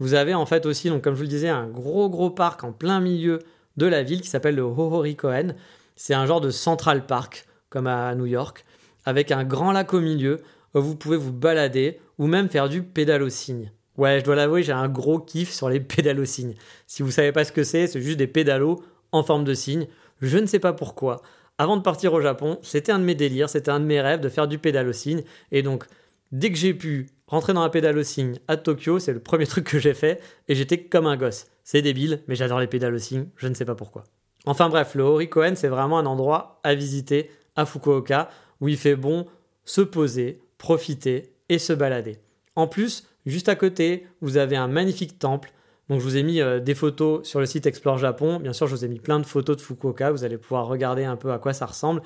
Vous 0.00 0.14
avez 0.14 0.34
en 0.34 0.46
fait 0.46 0.66
aussi, 0.66 0.88
donc 0.88 1.02
comme 1.02 1.14
je 1.14 1.18
vous 1.18 1.24
le 1.24 1.28
disais, 1.28 1.48
un 1.48 1.68
gros 1.68 2.08
gros 2.08 2.30
parc 2.30 2.64
en 2.64 2.72
plein 2.72 3.00
milieu 3.00 3.40
de 3.76 3.86
la 3.86 4.02
ville 4.02 4.20
qui 4.20 4.28
s'appelle 4.28 4.56
le 4.56 4.62
Hohorikoen. 4.62 5.54
C'est 5.94 6.14
un 6.14 6.26
genre 6.26 6.40
de 6.40 6.50
Central 6.50 7.06
Park, 7.06 7.46
comme 7.68 7.86
à 7.86 8.14
New 8.14 8.26
York, 8.26 8.64
avec 9.04 9.30
un 9.30 9.44
grand 9.44 9.72
lac 9.72 9.92
au 9.94 10.00
milieu 10.00 10.40
où 10.74 10.80
vous 10.80 10.96
pouvez 10.96 11.16
vous 11.16 11.32
balader 11.32 12.00
ou 12.18 12.26
même 12.26 12.48
faire 12.48 12.68
du 12.68 12.82
pédalo 12.82 13.28
cygne. 13.28 13.70
Ouais, 13.96 14.18
je 14.20 14.24
dois 14.24 14.34
l'avouer, 14.34 14.62
j'ai 14.62 14.72
un 14.72 14.88
gros 14.88 15.18
kiff 15.18 15.52
sur 15.52 15.68
les 15.68 15.80
pédalos 15.80 16.24
cygnes. 16.24 16.54
Si 16.86 17.02
vous 17.02 17.10
savez 17.10 17.32
pas 17.32 17.44
ce 17.44 17.52
que 17.52 17.64
c'est, 17.64 17.86
c'est 17.86 18.00
juste 18.00 18.18
des 18.18 18.26
pédalos 18.26 18.82
en 19.12 19.22
forme 19.22 19.44
de 19.44 19.54
cygne. 19.54 19.86
Je 20.20 20.38
ne 20.38 20.46
sais 20.46 20.58
pas 20.58 20.72
pourquoi. 20.72 21.22
Avant 21.58 21.76
de 21.76 21.82
partir 21.82 22.12
au 22.14 22.20
Japon, 22.20 22.58
c'était 22.62 22.92
un 22.92 22.98
de 22.98 23.04
mes 23.04 23.14
délires, 23.14 23.50
c'était 23.50 23.70
un 23.70 23.80
de 23.80 23.84
mes 23.84 24.00
rêves 24.00 24.20
de 24.20 24.28
faire 24.28 24.48
du 24.48 24.58
pédalo-cygne. 24.58 25.22
Et 25.52 25.62
donc, 25.62 25.84
dès 26.32 26.50
que 26.50 26.56
j'ai 26.56 26.74
pu 26.74 27.08
rentrer 27.26 27.52
dans 27.52 27.62
un 27.62 27.68
pédalo-cygne 27.68 28.38
à 28.48 28.56
Tokyo, 28.56 28.98
c'est 28.98 29.12
le 29.12 29.20
premier 29.20 29.46
truc 29.48 29.66
que 29.66 29.78
j'ai 29.78 29.94
fait 29.94 30.20
et 30.48 30.54
j'étais 30.54 30.82
comme 30.82 31.06
un 31.06 31.16
gosse. 31.16 31.46
C'est 31.64 31.82
débile, 31.82 32.22
mais 32.28 32.34
j'adore 32.34 32.60
les 32.60 32.66
pédalo-cygnes, 32.66 33.26
je 33.36 33.48
ne 33.48 33.54
sais 33.54 33.64
pas 33.64 33.74
pourquoi. 33.74 34.04
Enfin 34.46 34.68
bref, 34.68 34.94
le 34.94 35.02
Horikoen, 35.02 35.54
c'est 35.54 35.68
vraiment 35.68 35.98
un 35.98 36.06
endroit 36.06 36.60
à 36.64 36.74
visiter 36.74 37.30
à 37.56 37.66
Fukuoka 37.66 38.30
où 38.60 38.68
il 38.68 38.76
fait 38.76 38.96
bon 38.96 39.26
se 39.64 39.82
poser, 39.82 40.40
profiter 40.56 41.32
et 41.48 41.58
se 41.58 41.72
balader. 41.72 42.16
En 42.56 42.66
plus, 42.66 43.06
juste 43.26 43.48
à 43.48 43.54
côté, 43.54 44.06
vous 44.20 44.36
avez 44.36 44.56
un 44.56 44.68
magnifique 44.68 45.18
temple 45.18 45.52
donc 45.90 45.98
je 45.98 46.04
vous 46.04 46.16
ai 46.16 46.22
mis 46.22 46.40
euh, 46.40 46.60
des 46.60 46.74
photos 46.74 47.28
sur 47.28 47.40
le 47.40 47.46
site 47.46 47.66
Explore 47.66 47.98
Japon. 47.98 48.38
Bien 48.38 48.52
sûr, 48.52 48.68
je 48.68 48.74
vous 48.74 48.84
ai 48.84 48.88
mis 48.88 49.00
plein 49.00 49.18
de 49.18 49.26
photos 49.26 49.56
de 49.56 49.60
Fukuoka. 49.60 50.12
Vous 50.12 50.24
allez 50.24 50.38
pouvoir 50.38 50.68
regarder 50.68 51.04
un 51.04 51.16
peu 51.16 51.32
à 51.32 51.38
quoi 51.38 51.52
ça 51.52 51.66
ressemble. 51.66 52.00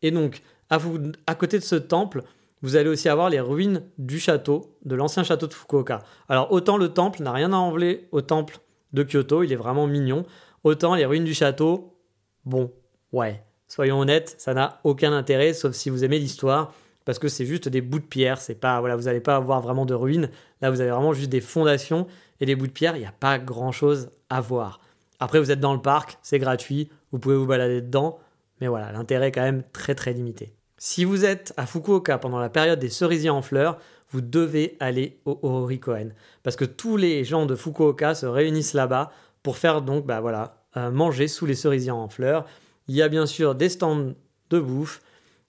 Et 0.00 0.10
donc, 0.10 0.40
à, 0.70 0.78
à 1.26 1.34
côté 1.34 1.58
de 1.58 1.62
ce 1.62 1.76
temple, 1.76 2.22
vous 2.62 2.76
allez 2.76 2.88
aussi 2.88 3.10
avoir 3.10 3.28
les 3.28 3.40
ruines 3.40 3.82
du 3.98 4.18
château, 4.18 4.78
de 4.84 4.94
l'ancien 4.94 5.24
château 5.24 5.46
de 5.46 5.52
Fukuoka. 5.52 6.02
Alors 6.28 6.50
autant 6.52 6.78
le 6.78 6.88
temple 6.88 7.22
n'a 7.22 7.32
rien 7.32 7.52
à 7.52 7.56
enlever 7.56 8.08
au 8.12 8.22
temple 8.22 8.58
de 8.92 9.02
Kyoto, 9.02 9.42
il 9.42 9.52
est 9.52 9.56
vraiment 9.56 9.86
mignon. 9.86 10.24
Autant 10.64 10.94
les 10.94 11.04
ruines 11.04 11.24
du 11.24 11.34
château, 11.34 11.98
bon, 12.44 12.70
ouais, 13.12 13.42
soyons 13.68 13.98
honnêtes, 13.98 14.36
ça 14.38 14.54
n'a 14.54 14.80
aucun 14.84 15.12
intérêt, 15.12 15.52
sauf 15.52 15.74
si 15.74 15.90
vous 15.90 16.04
aimez 16.04 16.18
l'histoire, 16.18 16.72
parce 17.04 17.18
que 17.18 17.28
c'est 17.28 17.46
juste 17.46 17.68
des 17.68 17.80
bouts 17.80 17.98
de 17.98 18.04
pierre, 18.04 18.40
c'est 18.40 18.54
pas, 18.54 18.78
voilà, 18.80 18.94
vous 18.94 19.02
n'allez 19.02 19.20
pas 19.20 19.36
avoir 19.36 19.60
vraiment 19.60 19.86
de 19.86 19.94
ruines, 19.94 20.30
là 20.60 20.70
vous 20.70 20.80
avez 20.80 20.90
vraiment 20.90 21.12
juste 21.12 21.30
des 21.30 21.40
fondations 21.40 22.06
et 22.42 22.44
des 22.46 22.56
bouts 22.56 22.66
de 22.66 22.72
pierre, 22.72 22.96
il 22.96 23.00
n'y 23.00 23.06
a 23.06 23.12
pas 23.12 23.38
grand 23.38 23.70
chose 23.70 24.10
à 24.28 24.40
voir. 24.40 24.80
Après, 25.20 25.38
vous 25.38 25.52
êtes 25.52 25.60
dans 25.60 25.74
le 25.74 25.80
parc, 25.80 26.18
c'est 26.22 26.40
gratuit, 26.40 26.90
vous 27.12 27.20
pouvez 27.20 27.36
vous 27.36 27.46
balader 27.46 27.80
dedans, 27.80 28.18
mais 28.60 28.66
voilà, 28.66 28.90
l'intérêt 28.90 29.28
est 29.28 29.32
quand 29.32 29.42
même 29.42 29.62
très 29.72 29.94
très 29.94 30.12
limité. 30.12 30.52
Si 30.76 31.04
vous 31.04 31.24
êtes 31.24 31.54
à 31.56 31.66
Fukuoka 31.66 32.18
pendant 32.18 32.40
la 32.40 32.48
période 32.48 32.80
des 32.80 32.88
cerisiers 32.88 33.30
en 33.30 33.42
fleurs, 33.42 33.78
vous 34.10 34.20
devez 34.20 34.76
aller 34.80 35.20
au 35.24 35.38
Orikoen. 35.42 36.14
Parce 36.42 36.56
que 36.56 36.64
tous 36.64 36.96
les 36.96 37.22
gens 37.22 37.46
de 37.46 37.54
Fukuoka 37.54 38.16
se 38.16 38.26
réunissent 38.26 38.74
là-bas 38.74 39.12
pour 39.44 39.56
faire 39.56 39.80
donc, 39.80 40.04
bah 40.04 40.20
voilà, 40.20 40.64
euh, 40.76 40.90
manger 40.90 41.28
sous 41.28 41.46
les 41.46 41.54
cerisiers 41.54 41.92
en 41.92 42.08
fleurs. 42.08 42.44
Il 42.88 42.96
y 42.96 43.02
a 43.02 43.08
bien 43.08 43.26
sûr 43.26 43.54
des 43.54 43.68
stands 43.68 44.14
de 44.50 44.58
bouffe. 44.58 45.00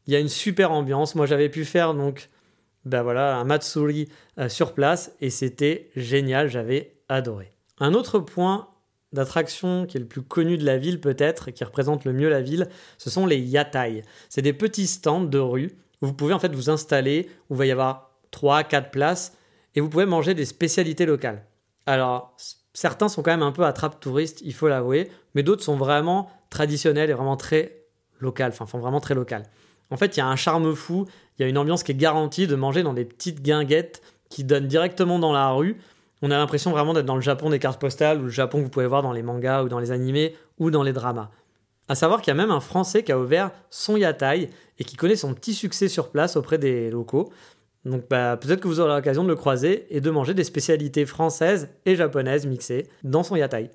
Il 0.05 0.13
y 0.13 0.15
a 0.15 0.19
une 0.19 0.29
super 0.29 0.71
ambiance. 0.71 1.15
Moi, 1.15 1.25
j'avais 1.25 1.49
pu 1.49 1.65
faire 1.65 1.95
donc, 1.95 2.29
bah 2.85 3.03
voilà, 3.03 3.37
un 3.37 3.43
matsuri 3.43 4.09
euh, 4.39 4.49
sur 4.49 4.73
place 4.73 5.13
et 5.21 5.29
c'était 5.29 5.89
génial. 5.95 6.49
J'avais 6.49 6.91
adoré. 7.09 7.53
Un 7.79 7.93
autre 7.93 8.19
point 8.19 8.69
d'attraction 9.13 9.85
qui 9.85 9.97
est 9.97 9.99
le 9.99 10.07
plus 10.07 10.23
connu 10.23 10.57
de 10.57 10.65
la 10.65 10.77
ville 10.77 10.99
peut-être, 10.99 11.51
qui 11.51 11.63
représente 11.63 12.03
le 12.03 12.13
mieux 12.13 12.29
la 12.29 12.41
ville, 12.41 12.67
ce 12.97 13.09
sont 13.09 13.25
les 13.25 13.39
yatai. 13.39 14.03
C'est 14.29 14.41
des 14.41 14.53
petits 14.53 14.87
stands 14.87 15.23
de 15.23 15.39
rue 15.39 15.71
où 16.01 16.07
vous 16.07 16.13
pouvez 16.13 16.33
en 16.33 16.39
fait 16.39 16.53
vous 16.53 16.69
installer, 16.69 17.29
où 17.49 17.55
il 17.55 17.57
va 17.57 17.65
y 17.65 17.71
avoir 17.71 18.11
3, 18.31 18.63
4 18.63 18.91
places, 18.91 19.37
et 19.75 19.81
vous 19.81 19.89
pouvez 19.89 20.05
manger 20.05 20.33
des 20.33 20.45
spécialités 20.45 21.05
locales. 21.05 21.45
Alors, 21.85 22.35
certains 22.73 23.07
sont 23.07 23.23
quand 23.23 23.31
même 23.31 23.43
un 23.43 23.51
peu 23.51 23.65
attrape 23.65 23.99
touristes, 23.99 24.41
il 24.43 24.53
faut 24.53 24.67
l'avouer, 24.67 25.09
mais 25.35 25.43
d'autres 25.43 25.63
sont 25.63 25.77
vraiment 25.77 26.29
traditionnels 26.49 27.09
et 27.09 27.13
vraiment 27.13 27.37
très 27.37 27.85
locales, 28.19 28.53
enfin, 28.57 28.77
vraiment 28.77 28.99
très 28.99 29.15
local. 29.15 29.43
En 29.89 29.97
fait, 29.97 30.17
il 30.17 30.19
y 30.19 30.23
a 30.23 30.27
un 30.27 30.35
charme 30.35 30.73
fou, 30.75 31.05
il 31.37 31.43
y 31.43 31.45
a 31.45 31.49
une 31.49 31.57
ambiance 31.57 31.83
qui 31.83 31.91
est 31.91 31.95
garantie 31.95 32.47
de 32.47 32.55
manger 32.55 32.83
dans 32.83 32.93
des 32.93 33.05
petites 33.05 33.41
guinguettes 33.41 34.01
qui 34.29 34.43
donnent 34.43 34.67
directement 34.67 35.19
dans 35.19 35.31
la 35.31 35.49
rue, 35.51 35.77
on 36.25 36.31
a 36.31 36.37
l'impression 36.37 36.71
vraiment 36.71 36.93
d'être 36.93 37.05
dans 37.05 37.17
le 37.17 37.21
Japon 37.21 37.49
des 37.49 37.59
cartes 37.59 37.81
postales 37.81 38.19
ou 38.21 38.23
le 38.23 38.29
Japon 38.29 38.59
que 38.59 38.63
vous 38.63 38.69
pouvez 38.69 38.87
voir 38.87 39.03
dans 39.03 39.11
les 39.11 39.21
mangas 39.21 39.63
ou 39.63 39.67
dans 39.67 39.79
les 39.79 39.91
animés 39.91 40.37
ou 40.57 40.71
dans 40.71 40.81
les 40.81 40.93
dramas. 40.93 41.29
À 41.89 41.95
savoir 41.95 42.21
qu'il 42.21 42.31
y 42.31 42.31
a 42.31 42.41
même 42.41 42.49
un 42.49 42.61
Français 42.61 43.03
qui 43.03 43.11
a 43.11 43.19
ouvert 43.19 43.51
son 43.69 43.97
yatai 43.97 44.49
et 44.79 44.83
qui 44.85 44.95
connaît 44.95 45.17
son 45.17 45.33
petit 45.33 45.53
succès 45.53 45.89
sur 45.89 46.11
place 46.11 46.37
auprès 46.37 46.57
des 46.57 46.89
locaux. 46.89 47.29
Donc 47.83 48.07
bah, 48.09 48.37
peut-être 48.37 48.61
que 48.61 48.69
vous 48.69 48.79
aurez 48.79 48.95
l'occasion 48.95 49.25
de 49.25 49.27
le 49.27 49.35
croiser 49.35 49.85
et 49.93 49.99
de 49.99 50.09
manger 50.11 50.33
des 50.33 50.45
spécialités 50.45 51.05
françaises 51.05 51.67
et 51.85 51.97
japonaises 51.97 52.45
mixées 52.45 52.87
dans 53.03 53.23
son 53.23 53.35
yatai. 53.35 53.69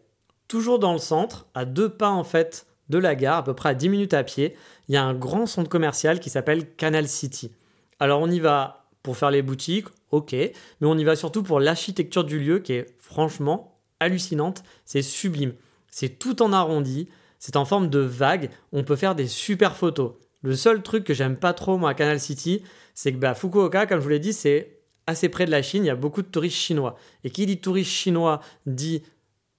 Toujours 0.49 0.79
dans 0.79 0.95
le 0.95 0.99
centre, 0.99 1.45
à 1.53 1.67
deux 1.67 1.91
pas 1.91 2.09
en 2.09 2.25
fait 2.25 2.67
de 2.88 2.97
la 2.97 3.15
gare, 3.15 3.37
à 3.37 3.45
peu 3.45 3.53
près 3.53 3.69
à 3.69 3.75
10 3.75 3.91
minutes 3.91 4.15
à 4.15 4.25
pied, 4.25 4.57
il 4.88 4.95
y 4.95 4.97
a 4.97 5.04
un 5.04 5.14
grand 5.14 5.47
centre 5.47 5.68
commercial 5.68 6.21
qui 6.21 6.30
s'appelle 6.30 6.75
Canal 6.75 7.09
City. 7.09 7.52
Alors 8.00 8.21
on 8.21 8.30
y 8.30 8.40
va 8.40 8.87
pour 9.02 9.16
faire 9.16 9.30
les 9.30 9.42
boutiques, 9.42 9.87
ok, 10.11 10.33
mais 10.33 10.52
on 10.83 10.99
y 10.99 11.04
va 11.04 11.16
surtout 11.16 11.42
pour 11.42 11.61
l'architecture 11.61 12.25
du 12.25 12.38
lieu 12.38 12.59
qui 12.59 12.73
est 12.75 12.87
franchement 12.99 13.78
hallucinante, 14.00 14.62
c'est 14.85 15.02
sublime. 15.02 15.54
C'est 15.90 16.18
tout 16.18 16.42
en 16.42 16.52
arrondi, 16.52 17.09
c'est 17.38 17.57
en 17.57 17.64
forme 17.64 17.88
de 17.88 18.00
vague, 18.00 18.50
on 18.73 18.85
peut 18.85 18.97
faire 18.97 19.14
des 19.14 19.26
super 19.26 19.76
photos. 19.76 20.12
Le 20.42 20.54
seul 20.54 20.83
truc 20.83 21.04
que 21.04 21.14
j'aime 21.14 21.37
pas 21.37 21.52
trop 21.52 21.78
moi 21.78 21.90
à 21.90 21.95
Canal 21.95 22.21
City, 22.21 22.62
c'est 22.95 23.12
que 23.12 23.18
bah, 23.18 23.35
Fukuoka, 23.35 23.87
comme 23.87 23.99
je 23.99 24.04
vous 24.04 24.11
l'ai 24.11 24.18
dit, 24.18 24.33
c'est 24.33 24.80
assez 25.07 25.28
près 25.28 25.47
de 25.47 25.50
la 25.50 25.62
Chine, 25.62 25.85
il 25.85 25.88
y 25.88 25.90
a 25.90 25.97
beaucoup 25.97 26.23
de 26.23 26.28
touristes 26.28 26.57
chinois. 26.57 26.97
Et 27.25 27.30
qui 27.30 27.47
dit 27.47 27.61
touristes 27.61 27.90
chinois 27.90 28.40
dit 28.66 29.02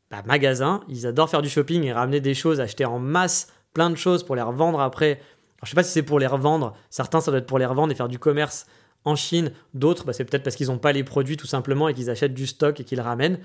bah, 0.10 0.24
magasin, 0.26 0.82
ils 0.88 1.06
adorent 1.06 1.30
faire 1.30 1.42
du 1.42 1.50
shopping 1.50 1.84
et 1.84 1.94
ramener 1.94 2.22
des 2.22 2.34
choses, 2.34 2.60
acheter 2.60 2.86
en 2.86 3.00
masse 3.00 3.48
plein 3.74 3.90
de 3.90 3.96
choses 3.96 4.24
pour 4.24 4.36
les 4.36 4.42
revendre 4.42 4.80
après. 4.80 5.12
Alors, 5.12 5.66
je 5.66 5.70
sais 5.70 5.76
pas 5.76 5.84
si 5.84 5.92
c'est 5.92 6.04
pour 6.04 6.20
les 6.20 6.28
revendre, 6.28 6.76
certains 6.90 7.22
ça 7.22 7.32
doit 7.32 7.40
être 7.40 7.48
pour 7.48 7.60
les 7.60 7.66
revendre 7.66 7.92
et 7.92 7.96
faire 7.96 8.08
du 8.08 8.20
commerce 8.20 8.66
en 9.06 9.16
Chine, 9.16 9.52
d'autres, 9.74 10.06
bah, 10.06 10.14
c'est 10.14 10.26
peut-être 10.26 10.44
parce 10.44 10.56
qu'ils 10.56 10.68
n'ont 10.68 10.78
pas 10.78 10.92
les 10.92 11.04
produits 11.04 11.38
tout 11.38 11.48
simplement 11.48 11.88
et 11.88 11.94
qu'ils 11.94 12.10
achètent 12.10 12.34
du 12.34 12.48
stock 12.48 12.80
et 12.80 12.84
qu'ils 12.84 13.02
ramènent. 13.02 13.40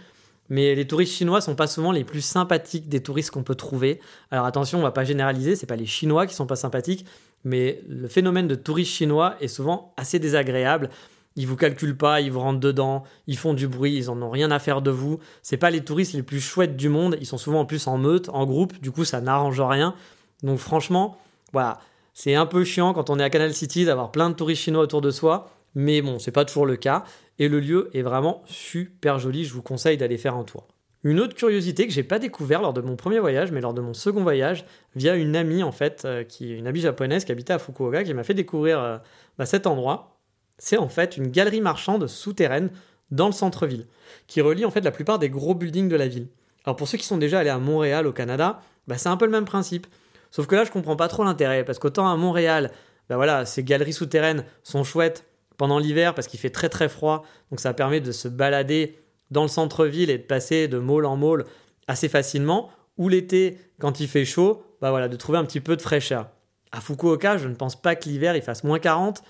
Mais 0.50 0.74
les 0.74 0.86
touristes 0.86 1.14
chinois 1.14 1.40
sont 1.40 1.54
pas 1.54 1.66
souvent 1.66 1.90
les 1.90 2.04
plus 2.04 2.20
sympathiques 2.20 2.88
des 2.88 3.02
touristes 3.02 3.30
qu'on 3.30 3.44
peut 3.44 3.54
trouver. 3.54 4.00
Alors 4.30 4.44
attention, 4.44 4.78
on 4.78 4.82
va 4.82 4.90
pas 4.90 5.04
généraliser, 5.04 5.56
c'est 5.56 5.66
pas 5.66 5.76
les 5.76 5.86
Chinois 5.86 6.26
qui 6.26 6.34
sont 6.34 6.46
pas 6.46 6.56
sympathiques, 6.56 7.06
mais 7.44 7.82
le 7.88 8.08
phénomène 8.08 8.46
de 8.46 8.54
touristes 8.54 8.92
chinois 8.92 9.36
est 9.40 9.48
souvent 9.48 9.94
assez 9.96 10.18
désagréable. 10.18 10.90
Ils 11.36 11.46
vous 11.46 11.56
calculent 11.56 11.96
pas, 11.96 12.20
ils 12.20 12.30
vous 12.30 12.40
rentrent 12.40 12.60
dedans, 12.60 13.04
ils 13.26 13.38
font 13.38 13.54
du 13.54 13.66
bruit, 13.68 13.96
ils 13.96 14.10
en 14.10 14.20
ont 14.20 14.30
rien 14.30 14.50
à 14.50 14.58
faire 14.58 14.82
de 14.82 14.90
vous. 14.90 15.18
C'est 15.42 15.56
pas 15.56 15.70
les 15.70 15.82
touristes 15.82 16.12
les 16.12 16.22
plus 16.22 16.40
chouettes 16.40 16.76
du 16.76 16.90
monde, 16.90 17.16
ils 17.20 17.26
sont 17.26 17.38
souvent 17.38 17.60
en 17.60 17.66
plus 17.66 17.86
en 17.86 17.96
meute, 17.96 18.28
en 18.28 18.44
groupe, 18.44 18.78
du 18.80 18.90
coup 18.90 19.04
ça 19.04 19.22
n'arrange 19.22 19.60
rien. 19.60 19.94
Donc 20.42 20.58
franchement, 20.58 21.18
voilà, 21.52 21.78
c'est 22.12 22.34
un 22.34 22.46
peu 22.46 22.64
chiant 22.64 22.92
quand 22.92 23.10
on 23.10 23.18
est 23.18 23.24
à 23.24 23.30
Canal 23.30 23.54
City 23.54 23.84
d'avoir 23.84 24.10
plein 24.12 24.30
de 24.30 24.34
touristes 24.34 24.62
chinois 24.62 24.82
autour 24.82 25.00
de 25.00 25.10
soi, 25.10 25.50
mais 25.74 26.02
bon, 26.02 26.18
c'est 26.18 26.32
pas 26.32 26.44
toujours 26.44 26.66
le 26.66 26.76
cas. 26.76 27.04
Et 27.38 27.48
le 27.48 27.60
lieu 27.60 27.90
est 27.94 28.02
vraiment 28.02 28.42
super 28.46 29.18
joli, 29.18 29.44
je 29.44 29.52
vous 29.52 29.62
conseille 29.62 29.96
d'aller 29.96 30.18
faire 30.18 30.36
un 30.36 30.44
tour. 30.44 30.68
Une 31.02 31.20
autre 31.20 31.34
curiosité 31.34 31.86
que 31.86 31.92
j'ai 31.92 32.02
pas 32.02 32.18
découvert 32.18 32.62
lors 32.62 32.72
de 32.72 32.80
mon 32.80 32.96
premier 32.96 33.18
voyage, 33.18 33.52
mais 33.52 33.60
lors 33.60 33.74
de 33.74 33.82
mon 33.82 33.92
second 33.92 34.22
voyage, 34.22 34.64
via 34.96 35.16
une 35.16 35.36
amie 35.36 35.62
en 35.62 35.72
fait, 35.72 36.04
euh, 36.06 36.24
qui 36.24 36.52
est 36.52 36.56
une 36.56 36.66
amie 36.66 36.80
japonaise 36.80 37.26
qui 37.26 37.32
habitait 37.32 37.52
à 37.52 37.58
Fukuoka, 37.58 38.04
qui 38.04 38.14
m'a 38.14 38.24
fait 38.24 38.32
découvrir 38.32 38.80
euh, 38.80 38.98
bah, 39.36 39.44
cet 39.44 39.66
endroit. 39.66 40.18
C'est 40.56 40.78
en 40.78 40.88
fait 40.88 41.16
une 41.18 41.26
galerie 41.26 41.60
marchande 41.60 42.06
souterraine 42.06 42.70
dans 43.10 43.26
le 43.26 43.32
centre-ville, 43.32 43.86
qui 44.28 44.40
relie 44.40 44.64
en 44.64 44.70
fait 44.70 44.80
la 44.80 44.92
plupart 44.92 45.18
des 45.18 45.28
gros 45.28 45.54
buildings 45.54 45.88
de 45.88 45.96
la 45.96 46.08
ville. 46.08 46.28
Alors 46.64 46.76
pour 46.76 46.88
ceux 46.88 46.96
qui 46.96 47.04
sont 47.04 47.18
déjà 47.18 47.40
allés 47.40 47.50
à 47.50 47.58
Montréal 47.58 48.06
au 48.06 48.12
Canada, 48.12 48.60
bah, 48.86 48.96
c'est 48.96 49.10
un 49.10 49.18
peu 49.18 49.26
le 49.26 49.32
même 49.32 49.44
principe. 49.44 49.86
Sauf 50.34 50.48
que 50.48 50.56
là, 50.56 50.64
je 50.64 50.72
comprends 50.72 50.96
pas 50.96 51.06
trop 51.06 51.22
l'intérêt, 51.22 51.64
parce 51.64 51.78
qu'autant 51.78 52.10
à 52.10 52.16
Montréal, 52.16 52.72
ben 53.08 53.14
voilà, 53.14 53.46
ces 53.46 53.62
galeries 53.62 53.92
souterraines 53.92 54.44
sont 54.64 54.82
chouettes 54.82 55.26
pendant 55.56 55.78
l'hiver 55.78 56.12
parce 56.12 56.26
qu'il 56.26 56.40
fait 56.40 56.50
très 56.50 56.68
très 56.68 56.88
froid, 56.88 57.24
donc 57.52 57.60
ça 57.60 57.72
permet 57.72 58.00
de 58.00 58.10
se 58.10 58.26
balader 58.26 58.98
dans 59.30 59.42
le 59.42 59.48
centre-ville 59.48 60.10
et 60.10 60.18
de 60.18 60.24
passer 60.24 60.66
de 60.66 60.80
môle 60.80 61.06
en 61.06 61.16
môle 61.16 61.44
assez 61.86 62.08
facilement. 62.08 62.68
Ou 62.98 63.08
l'été, 63.08 63.58
quand 63.78 64.00
il 64.00 64.08
fait 64.08 64.24
chaud, 64.24 64.64
bah 64.80 64.90
voilà, 64.90 65.08
de 65.08 65.14
trouver 65.14 65.38
un 65.38 65.44
petit 65.44 65.60
peu 65.60 65.76
de 65.76 65.82
fraîcheur. 65.82 66.28
À 66.72 66.80
Fukuoka, 66.80 67.36
je 67.36 67.46
ne 67.46 67.54
pense 67.54 67.80
pas 67.80 67.94
que 67.94 68.08
l'hiver 68.08 68.34
il 68.34 68.42
fasse 68.42 68.64
moins 68.64 68.80
40, 68.80 69.22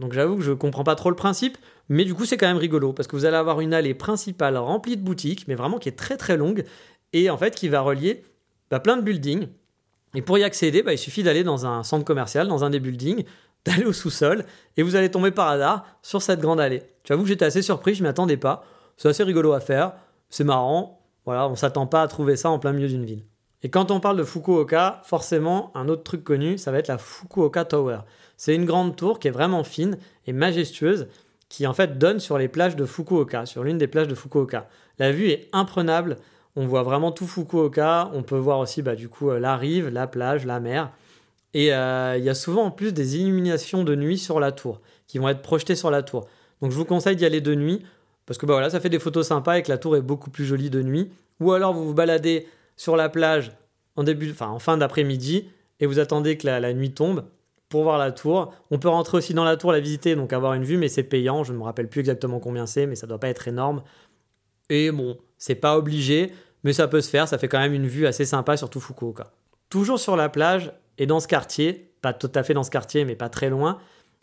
donc 0.00 0.12
j'avoue 0.12 0.36
que 0.36 0.42
je 0.42 0.52
comprends 0.52 0.84
pas 0.84 0.96
trop 0.96 1.08
le 1.08 1.16
principe, 1.16 1.56
mais 1.88 2.04
du 2.04 2.12
coup 2.12 2.26
c'est 2.26 2.36
quand 2.36 2.48
même 2.48 2.58
rigolo 2.58 2.92
parce 2.92 3.08
que 3.08 3.16
vous 3.16 3.24
allez 3.24 3.38
avoir 3.38 3.62
une 3.62 3.72
allée 3.72 3.94
principale 3.94 4.58
remplie 4.58 4.98
de 4.98 5.02
boutiques, 5.02 5.48
mais 5.48 5.54
vraiment 5.54 5.78
qui 5.78 5.88
est 5.88 5.98
très 5.98 6.18
très 6.18 6.36
longue 6.36 6.64
et 7.14 7.30
en 7.30 7.38
fait 7.38 7.54
qui 7.54 7.70
va 7.70 7.80
relier 7.80 8.22
bah, 8.70 8.80
plein 8.80 8.98
de 8.98 9.02
buildings 9.02 9.48
et 10.14 10.22
pour 10.22 10.38
y 10.38 10.44
accéder, 10.44 10.82
bah, 10.82 10.92
il 10.92 10.98
suffit 10.98 11.22
d'aller 11.22 11.44
dans 11.44 11.66
un 11.66 11.82
centre 11.82 12.04
commercial, 12.04 12.48
dans 12.48 12.64
un 12.64 12.70
des 12.70 12.80
buildings, 12.80 13.24
d'aller 13.64 13.84
au 13.84 13.92
sous-sol, 13.92 14.44
et 14.76 14.82
vous 14.82 14.96
allez 14.96 15.10
tomber 15.10 15.30
par 15.30 15.48
hasard 15.48 15.84
sur 16.02 16.20
cette 16.20 16.40
grande 16.40 16.60
allée. 16.60 16.82
J'avoue 17.04 17.22
que 17.22 17.28
j'étais 17.28 17.44
assez 17.44 17.62
surpris, 17.62 17.94
je 17.94 18.02
m'y 18.02 18.08
attendais 18.08 18.36
pas. 18.36 18.64
C'est 18.96 19.08
assez 19.08 19.22
rigolo 19.22 19.52
à 19.52 19.60
faire, 19.60 19.92
c'est 20.30 20.44
marrant. 20.44 21.00
Voilà, 21.24 21.48
on 21.48 21.54
s'attend 21.54 21.86
pas 21.86 22.02
à 22.02 22.08
trouver 22.08 22.36
ça 22.36 22.50
en 22.50 22.58
plein 22.58 22.72
milieu 22.72 22.88
d'une 22.88 23.04
ville. 23.04 23.24
Et 23.62 23.70
quand 23.70 23.92
on 23.92 24.00
parle 24.00 24.16
de 24.16 24.24
Fukuoka, 24.24 25.02
forcément, 25.04 25.70
un 25.76 25.88
autre 25.88 26.02
truc 26.02 26.24
connu, 26.24 26.58
ça 26.58 26.72
va 26.72 26.78
être 26.78 26.88
la 26.88 26.98
Fukuoka 26.98 27.64
Tower. 27.64 27.98
C'est 28.36 28.56
une 28.56 28.64
grande 28.64 28.96
tour 28.96 29.20
qui 29.20 29.28
est 29.28 29.32
vraiment 29.32 29.62
fine 29.62 29.98
et 30.26 30.32
majestueuse, 30.32 31.06
qui 31.48 31.66
en 31.66 31.72
fait 31.72 31.98
donne 31.98 32.18
sur 32.18 32.38
les 32.38 32.48
plages 32.48 32.74
de 32.74 32.84
Fukuoka, 32.84 33.46
sur 33.46 33.62
l'une 33.62 33.78
des 33.78 33.86
plages 33.86 34.08
de 34.08 34.16
Fukuoka. 34.16 34.68
La 34.98 35.12
vue 35.12 35.28
est 35.28 35.48
imprenable, 35.52 36.16
on 36.56 36.66
voit 36.66 36.82
vraiment 36.82 37.12
tout 37.12 37.26
Fukuoka. 37.26 38.10
On 38.12 38.22
peut 38.22 38.36
voir 38.36 38.58
aussi 38.58 38.82
bah, 38.82 38.94
du 38.94 39.08
coup 39.08 39.30
euh, 39.30 39.38
la 39.38 39.56
rive, 39.56 39.88
la 39.88 40.06
plage, 40.06 40.44
la 40.44 40.60
mer. 40.60 40.90
Et 41.54 41.72
euh, 41.72 42.16
il 42.16 42.24
y 42.24 42.30
a 42.30 42.34
souvent 42.34 42.64
en 42.64 42.70
plus 42.70 42.92
des 42.92 43.16
illuminations 43.16 43.84
de 43.84 43.94
nuit 43.94 44.18
sur 44.18 44.40
la 44.40 44.52
tour 44.52 44.80
qui 45.06 45.18
vont 45.18 45.28
être 45.28 45.42
projetées 45.42 45.76
sur 45.76 45.90
la 45.90 46.02
tour. 46.02 46.26
Donc 46.60 46.70
je 46.70 46.76
vous 46.76 46.84
conseille 46.84 47.16
d'y 47.16 47.24
aller 47.24 47.40
de 47.40 47.54
nuit 47.54 47.82
parce 48.26 48.38
que 48.38 48.46
bah, 48.46 48.54
voilà, 48.54 48.70
ça 48.70 48.80
fait 48.80 48.88
des 48.88 48.98
photos 48.98 49.26
sympas 49.26 49.58
et 49.58 49.62
que 49.62 49.70
la 49.70 49.78
tour 49.78 49.96
est 49.96 50.02
beaucoup 50.02 50.30
plus 50.30 50.44
jolie 50.44 50.70
de 50.70 50.82
nuit. 50.82 51.10
Ou 51.40 51.52
alors 51.52 51.74
vous 51.74 51.86
vous 51.86 51.94
baladez 51.94 52.46
sur 52.76 52.96
la 52.96 53.08
plage 53.08 53.52
en, 53.96 54.04
début, 54.04 54.34
en 54.40 54.58
fin 54.58 54.76
d'après-midi 54.76 55.48
et 55.80 55.86
vous 55.86 55.98
attendez 55.98 56.38
que 56.38 56.46
la, 56.46 56.60
la, 56.60 56.72
nuit 56.72 56.92
tombe 56.92 57.24
pour 57.68 57.82
voir 57.82 57.98
la 57.98 58.12
tour. 58.12 58.54
On 58.70 58.78
peut 58.78 58.88
rentrer 58.88 59.16
aussi 59.18 59.34
dans 59.34 59.44
la 59.44 59.56
tour, 59.56 59.72
la 59.72 59.80
visiter, 59.80 60.14
donc 60.14 60.32
avoir 60.32 60.54
une 60.54 60.64
vue, 60.64 60.76
mais 60.76 60.88
c'est 60.88 61.02
payant. 61.02 61.42
Je 61.42 61.52
ne 61.52 61.58
me 61.58 61.64
rappelle 61.64 61.88
plus 61.88 62.00
exactement 62.00 62.38
combien 62.38 62.66
c'est, 62.66 62.86
mais 62.86 62.94
ça 62.94 63.06
ne 63.06 63.08
doit 63.08 63.18
pas 63.18 63.28
être 63.28 63.48
énorme. 63.48 63.82
Et 64.72 64.90
bon, 64.90 65.18
c'est 65.36 65.54
pas 65.54 65.76
obligé, 65.76 66.32
mais 66.64 66.72
ça 66.72 66.88
peut 66.88 67.02
se 67.02 67.10
faire, 67.10 67.28
ça 67.28 67.36
fait 67.36 67.46
quand 67.46 67.58
même 67.58 67.74
une 67.74 67.86
vue 67.86 68.06
assez 68.06 68.24
sympa 68.24 68.56
sur 68.56 68.70
tout 68.70 68.80
Fukuoka. 68.80 69.30
Toujours 69.68 70.00
sur 70.00 70.16
la 70.16 70.30
plage 70.30 70.72
et 70.96 71.04
dans 71.04 71.20
ce 71.20 71.28
quartier, 71.28 71.92
pas 72.00 72.14
tout 72.14 72.32
à 72.34 72.42
fait 72.42 72.54
dans 72.54 72.62
ce 72.62 72.70
quartier, 72.70 73.04
mais 73.04 73.14
pas 73.14 73.28
très 73.28 73.50
loin, 73.50 73.78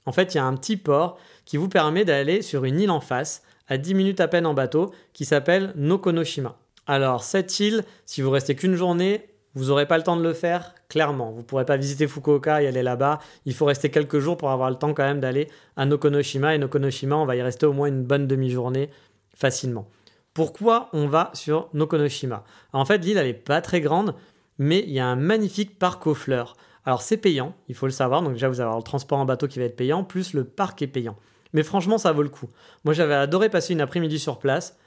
en 0.07 0.11
fait, 0.11 0.33
il 0.33 0.37
y 0.37 0.39
a 0.39 0.45
un 0.45 0.55
petit 0.55 0.75
port 0.75 1.19
qui 1.45 1.57
vous 1.57 1.69
permet 1.69 2.03
d'aller 2.03 2.41
sur 2.41 2.65
une 2.65 2.79
île 2.79 2.89
en 2.89 2.99
face, 2.99 3.43
à 3.67 3.77
10 3.77 3.93
minutes 3.93 4.21
à 4.21 4.27
peine 4.27 4.47
en 4.47 4.55
bateau, 4.55 4.91
qui 5.13 5.23
s'appelle 5.23 5.71
Nokonoshima. 5.75 6.57
Alors, 6.87 7.23
cette 7.23 7.59
île, 7.59 7.83
si 8.07 8.23
vous 8.23 8.31
restez 8.31 8.55
qu'une 8.55 8.73
journée, 8.73 9.29
vous 9.53 9.65
n'aurez 9.65 9.85
pas 9.85 9.99
le 9.99 10.03
temps 10.03 10.17
de 10.17 10.23
le 10.23 10.33
faire, 10.33 10.73
clairement. 10.87 11.29
Vous 11.29 11.41
ne 11.41 11.45
pourrez 11.45 11.65
pas 11.65 11.77
visiter 11.77 12.07
Fukuoka 12.07 12.63
et 12.63 12.67
aller 12.67 12.81
là-bas. 12.81 13.19
Il 13.45 13.53
faut 13.53 13.65
rester 13.65 13.91
quelques 13.91 14.17
jours 14.17 14.35
pour 14.35 14.49
avoir 14.49 14.71
le 14.71 14.77
temps 14.77 14.95
quand 14.95 15.05
même 15.05 15.19
d'aller 15.19 15.47
à 15.77 15.85
Nokonoshima. 15.85 16.55
Et 16.55 16.57
Nokonoshima, 16.57 17.15
on 17.15 17.27
va 17.27 17.35
y 17.35 17.43
rester 17.43 17.67
au 17.67 17.73
moins 17.73 17.87
une 17.87 18.01
bonne 18.01 18.25
demi-journée 18.25 18.89
facilement. 19.35 19.87
Pourquoi 20.33 20.89
on 20.93 21.07
va 21.07 21.31
sur 21.33 21.69
Nokonoshima 21.73 22.43
En 22.73 22.85
fait, 22.85 22.99
l'île, 22.99 23.17
elle 23.17 23.27
n'est 23.27 23.33
pas 23.33 23.61
très 23.61 23.81
grande, 23.81 24.15
mais 24.57 24.83
il 24.85 24.91
y 24.91 24.99
a 24.99 25.07
un 25.07 25.15
magnifique 25.15 25.79
parc 25.79 26.05
aux 26.07 26.13
fleurs. 26.13 26.55
Alors 26.85 27.01
c'est 27.01 27.17
payant, 27.17 27.55
il 27.67 27.75
faut 27.75 27.85
le 27.85 27.91
savoir, 27.91 28.21
donc 28.21 28.33
déjà 28.33 28.47
vous 28.47 28.55
allez 28.55 28.65
avoir 28.65 28.77
le 28.77 28.83
transport 28.83 29.19
en 29.19 29.25
bateau 29.25 29.47
qui 29.47 29.59
va 29.59 29.65
être 29.65 29.75
payant, 29.75 30.03
plus 30.03 30.33
le 30.33 30.43
parc 30.43 30.81
est 30.81 30.87
payant. 30.87 31.17
Mais 31.53 31.63
franchement, 31.63 31.97
ça 31.97 32.11
vaut 32.11 32.23
le 32.23 32.29
coup. 32.29 32.47
Moi, 32.83 32.93
j'avais 32.93 33.15
adoré 33.15 33.49
passer 33.49 33.73
une 33.73 33.81
après-midi 33.81 34.19
sur 34.19 34.39
place. 34.39 34.77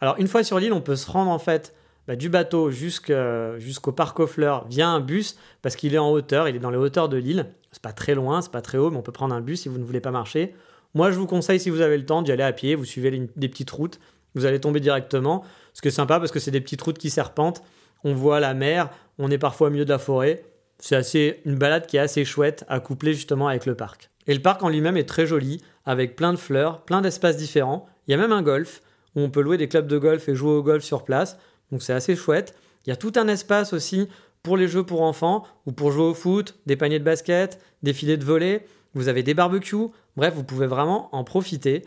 Alors 0.00 0.16
une 0.18 0.28
fois 0.28 0.42
sur 0.44 0.58
l'île, 0.58 0.72
on 0.72 0.80
peut 0.80 0.96
se 0.96 1.10
rendre 1.10 1.30
en 1.30 1.38
fait 1.38 1.74
bah, 2.06 2.16
du 2.16 2.28
bateau 2.28 2.70
jusqu'au 2.70 3.92
parc 3.92 4.20
aux 4.20 4.26
fleurs 4.26 4.66
via 4.68 4.88
un 4.88 5.00
bus, 5.00 5.36
parce 5.62 5.76
qu'il 5.76 5.94
est 5.94 5.98
en 5.98 6.10
hauteur, 6.10 6.48
il 6.48 6.56
est 6.56 6.60
dans 6.60 6.70
les 6.70 6.78
hauteurs 6.78 7.08
de 7.08 7.16
l'île. 7.16 7.46
C'est 7.72 7.82
pas 7.82 7.92
très 7.92 8.14
loin, 8.14 8.40
c'est 8.40 8.52
pas 8.52 8.62
très 8.62 8.78
haut, 8.78 8.90
mais 8.90 8.96
on 8.96 9.02
peut 9.02 9.12
prendre 9.12 9.34
un 9.34 9.40
bus 9.40 9.62
si 9.62 9.68
vous 9.68 9.78
ne 9.78 9.84
voulez 9.84 10.00
pas 10.00 10.10
marcher. 10.10 10.54
Moi, 10.94 11.10
je 11.10 11.18
vous 11.18 11.26
conseille, 11.26 11.60
si 11.60 11.70
vous 11.70 11.82
avez 11.82 11.98
le 11.98 12.06
temps, 12.06 12.22
d'y 12.22 12.32
aller 12.32 12.42
à 12.42 12.52
pied, 12.52 12.74
vous 12.74 12.84
suivez 12.84 13.28
des 13.36 13.48
petites 13.48 13.70
routes, 13.70 13.98
vous 14.38 14.46
allez 14.46 14.60
tomber 14.60 14.80
directement. 14.80 15.44
Ce 15.74 15.82
qui 15.82 15.88
est 15.88 15.92
sympa 15.92 16.18
parce 16.18 16.32
que 16.32 16.40
c'est 16.40 16.50
des 16.50 16.60
petites 16.60 16.82
routes 16.82 16.98
qui 16.98 17.10
serpentent, 17.10 17.62
on 18.04 18.12
voit 18.12 18.40
la 18.40 18.54
mer, 18.54 18.90
on 19.18 19.30
est 19.30 19.38
parfois 19.38 19.68
au 19.68 19.70
milieu 19.70 19.84
de 19.84 19.90
la 19.90 19.98
forêt. 19.98 20.44
C'est 20.78 20.96
assez 20.96 21.40
une 21.44 21.56
balade 21.56 21.86
qui 21.86 21.96
est 21.96 22.00
assez 22.00 22.24
chouette 22.24 22.64
à 22.68 22.80
coupler 22.80 23.12
justement 23.12 23.48
avec 23.48 23.66
le 23.66 23.74
parc. 23.74 24.10
Et 24.26 24.34
le 24.34 24.40
parc 24.40 24.62
en 24.62 24.68
lui-même 24.68 24.96
est 24.96 25.08
très 25.08 25.26
joli, 25.26 25.60
avec 25.84 26.14
plein 26.14 26.32
de 26.32 26.38
fleurs, 26.38 26.82
plein 26.82 27.00
d'espaces 27.00 27.36
différents. 27.36 27.86
Il 28.06 28.12
y 28.12 28.14
a 28.14 28.16
même 28.18 28.32
un 28.32 28.42
golf, 28.42 28.82
où 29.16 29.20
on 29.20 29.30
peut 29.30 29.40
louer 29.40 29.56
des 29.56 29.68
clubs 29.68 29.86
de 29.86 29.98
golf 29.98 30.28
et 30.28 30.34
jouer 30.34 30.52
au 30.52 30.62
golf 30.62 30.84
sur 30.84 31.04
place. 31.04 31.38
Donc 31.72 31.82
c'est 31.82 31.92
assez 31.92 32.14
chouette. 32.14 32.54
Il 32.86 32.90
y 32.90 32.92
a 32.92 32.96
tout 32.96 33.12
un 33.16 33.26
espace 33.26 33.72
aussi 33.72 34.08
pour 34.42 34.56
les 34.56 34.68
jeux 34.68 34.84
pour 34.84 35.02
enfants, 35.02 35.44
ou 35.66 35.72
pour 35.72 35.90
jouer 35.90 36.04
au 36.04 36.14
foot, 36.14 36.56
des 36.66 36.76
paniers 36.76 36.98
de 36.98 37.04
basket, 37.04 37.60
des 37.82 37.92
filets 37.92 38.16
de 38.16 38.24
volley. 38.24 38.66
Vous 38.94 39.08
avez 39.08 39.22
des 39.22 39.34
barbecues. 39.34 39.88
Bref, 40.16 40.34
vous 40.34 40.44
pouvez 40.44 40.66
vraiment 40.66 41.08
en 41.14 41.24
profiter. 41.24 41.84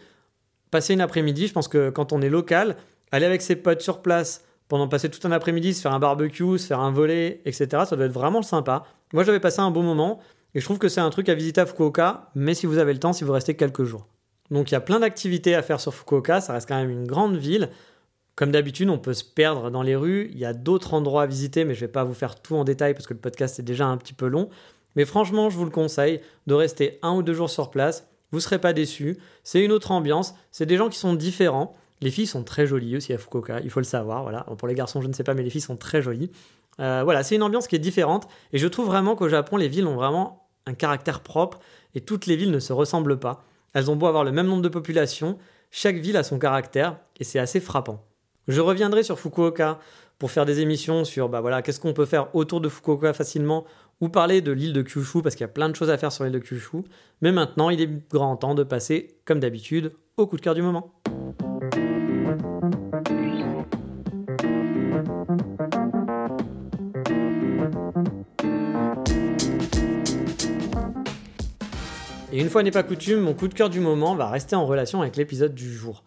Passer 0.71 0.93
une 0.93 1.01
après-midi, 1.01 1.47
je 1.47 1.53
pense 1.53 1.67
que 1.67 1.89
quand 1.89 2.13
on 2.13 2.21
est 2.21 2.29
local, 2.29 2.77
aller 3.11 3.25
avec 3.25 3.41
ses 3.41 3.55
potes 3.55 3.81
sur 3.81 4.01
place, 4.01 4.45
pendant 4.69 4.87
passer 4.87 5.09
tout 5.09 5.19
un 5.27 5.31
après-midi, 5.33 5.73
se 5.73 5.81
faire 5.81 5.93
un 5.93 5.99
barbecue, 5.99 6.57
se 6.57 6.67
faire 6.67 6.79
un 6.79 6.91
volet, 6.91 7.41
etc. 7.43 7.83
Ça 7.85 7.97
doit 7.97 8.05
être 8.05 8.13
vraiment 8.13 8.41
sympa. 8.41 8.85
Moi, 9.13 9.23
j'avais 9.23 9.41
passé 9.41 9.59
un 9.59 9.69
bon 9.69 9.83
moment 9.83 10.19
et 10.55 10.61
je 10.61 10.65
trouve 10.65 10.79
que 10.79 10.87
c'est 10.87 11.01
un 11.01 11.09
truc 11.09 11.27
à 11.27 11.33
visiter 11.33 11.59
à 11.59 11.65
Fukuoka, 11.65 12.29
mais 12.35 12.53
si 12.53 12.65
vous 12.65 12.77
avez 12.77 12.93
le 12.93 12.99
temps, 12.99 13.11
si 13.11 13.25
vous 13.25 13.33
restez 13.33 13.55
quelques 13.55 13.83
jours. 13.83 14.07
Donc 14.49 14.71
il 14.71 14.73
y 14.73 14.77
a 14.77 14.81
plein 14.81 14.99
d'activités 14.99 15.55
à 15.55 15.61
faire 15.61 15.79
sur 15.79 15.93
Fukuoka, 15.93 16.41
ça 16.41 16.53
reste 16.53 16.67
quand 16.67 16.77
même 16.77 16.89
une 16.89 17.05
grande 17.05 17.35
ville. 17.35 17.69
Comme 18.35 18.51
d'habitude, 18.51 18.89
on 18.89 18.97
peut 18.97 19.13
se 19.13 19.23
perdre 19.23 19.69
dans 19.71 19.81
les 19.81 19.95
rues. 19.95 20.29
Il 20.31 20.39
y 20.39 20.45
a 20.45 20.53
d'autres 20.53 20.93
endroits 20.93 21.23
à 21.23 21.25
visiter, 21.25 21.65
mais 21.65 21.73
je 21.73 21.81
ne 21.81 21.87
vais 21.87 21.91
pas 21.91 22.05
vous 22.05 22.13
faire 22.13 22.41
tout 22.41 22.55
en 22.55 22.63
détail 22.63 22.93
parce 22.93 23.07
que 23.07 23.13
le 23.13 23.19
podcast 23.19 23.59
est 23.59 23.63
déjà 23.63 23.87
un 23.87 23.97
petit 23.97 24.13
peu 24.13 24.27
long. 24.27 24.49
Mais 24.95 25.05
franchement, 25.05 25.49
je 25.49 25.57
vous 25.57 25.65
le 25.65 25.71
conseille 25.71 26.21
de 26.47 26.53
rester 26.53 26.97
un 27.01 27.13
ou 27.13 27.23
deux 27.23 27.33
jours 27.33 27.49
sur 27.49 27.69
place. 27.71 28.07
Vous 28.31 28.39
serez 28.39 28.59
pas 28.59 28.73
déçus. 28.73 29.17
C'est 29.43 29.63
une 29.63 29.71
autre 29.71 29.91
ambiance. 29.91 30.33
C'est 30.51 30.65
des 30.65 30.77
gens 30.77 30.89
qui 30.89 30.97
sont 30.97 31.13
différents. 31.13 31.75
Les 32.01 32.11
filles 32.11 32.27
sont 32.27 32.43
très 32.43 32.65
jolies 32.65 32.97
aussi 32.97 33.13
à 33.13 33.17
Fukuoka, 33.17 33.59
il 33.59 33.69
faut 33.69 33.79
le 33.79 33.85
savoir. 33.85 34.23
Voilà. 34.23 34.45
Pour 34.57 34.67
les 34.67 34.73
garçons, 34.73 35.01
je 35.01 35.07
ne 35.07 35.13
sais 35.13 35.23
pas, 35.23 35.33
mais 35.33 35.43
les 35.43 35.51
filles 35.51 35.61
sont 35.61 35.77
très 35.77 36.01
jolies. 36.01 36.31
Euh, 36.79 37.01
voilà, 37.03 37.21
c'est 37.21 37.35
une 37.35 37.43
ambiance 37.43 37.67
qui 37.67 37.75
est 37.75 37.79
différente. 37.79 38.27
Et 38.53 38.57
je 38.57 38.67
trouve 38.67 38.87
vraiment 38.87 39.15
qu'au 39.15 39.29
Japon, 39.29 39.57
les 39.57 39.67
villes 39.67 39.85
ont 39.85 39.95
vraiment 39.95 40.47
un 40.65 40.73
caractère 40.73 41.21
propre 41.21 41.59
et 41.95 42.01
toutes 42.01 42.25
les 42.25 42.35
villes 42.35 42.51
ne 42.51 42.59
se 42.59 42.73
ressemblent 42.73 43.19
pas. 43.19 43.43
Elles 43.73 43.91
ont 43.91 43.95
beau 43.95 44.07
avoir 44.07 44.23
le 44.23 44.31
même 44.31 44.47
nombre 44.47 44.61
de 44.61 44.69
population, 44.69 45.37
chaque 45.69 45.97
ville 45.97 46.17
a 46.17 46.23
son 46.23 46.39
caractère 46.39 46.97
et 47.19 47.23
c'est 47.23 47.39
assez 47.39 47.59
frappant. 47.59 48.03
Je 48.47 48.61
reviendrai 48.61 49.03
sur 49.03 49.19
Fukuoka 49.19 49.79
pour 50.19 50.31
faire 50.31 50.45
des 50.45 50.59
émissions 50.59 51.05
sur 51.05 51.29
bah 51.29 51.41
voilà, 51.41 51.61
qu'est-ce 51.61 51.79
qu'on 51.79 51.93
peut 51.93 52.05
faire 52.05 52.35
autour 52.35 52.61
de 52.61 52.69
Fukuoka 52.69 53.13
facilement 53.13 53.65
ou 54.01 54.09
parler 54.09 54.41
de 54.41 54.51
l'île 54.51 54.73
de 54.73 54.81
Kyushu 54.81 55.21
parce 55.21 55.35
qu'il 55.35 55.43
y 55.43 55.45
a 55.45 55.47
plein 55.47 55.69
de 55.69 55.75
choses 55.75 55.91
à 55.91 55.97
faire 55.97 56.11
sur 56.11 56.23
l'île 56.23 56.33
de 56.33 56.39
Kyushu. 56.39 56.79
Mais 57.21 57.31
maintenant, 57.31 57.69
il 57.69 57.79
est 57.79 58.09
grand 58.09 58.35
temps 58.35 58.55
de 58.55 58.63
passer, 58.63 59.15
comme 59.25 59.39
d'habitude, 59.39 59.91
au 60.17 60.25
coup 60.25 60.35
de 60.35 60.41
cœur 60.41 60.55
du 60.55 60.63
moment. 60.63 60.91
Et 72.33 72.39
une 72.39 72.49
fois 72.49 72.63
n'est 72.63 72.71
pas 72.71 72.83
coutume, 72.83 73.19
mon 73.19 73.33
coup 73.33 73.49
de 73.49 73.53
cœur 73.53 73.69
du 73.69 73.81
moment 73.81 74.15
va 74.15 74.29
rester 74.29 74.55
en 74.55 74.65
relation 74.65 75.01
avec 75.01 75.15
l'épisode 75.15 75.53
du 75.53 75.71
jour. 75.71 76.03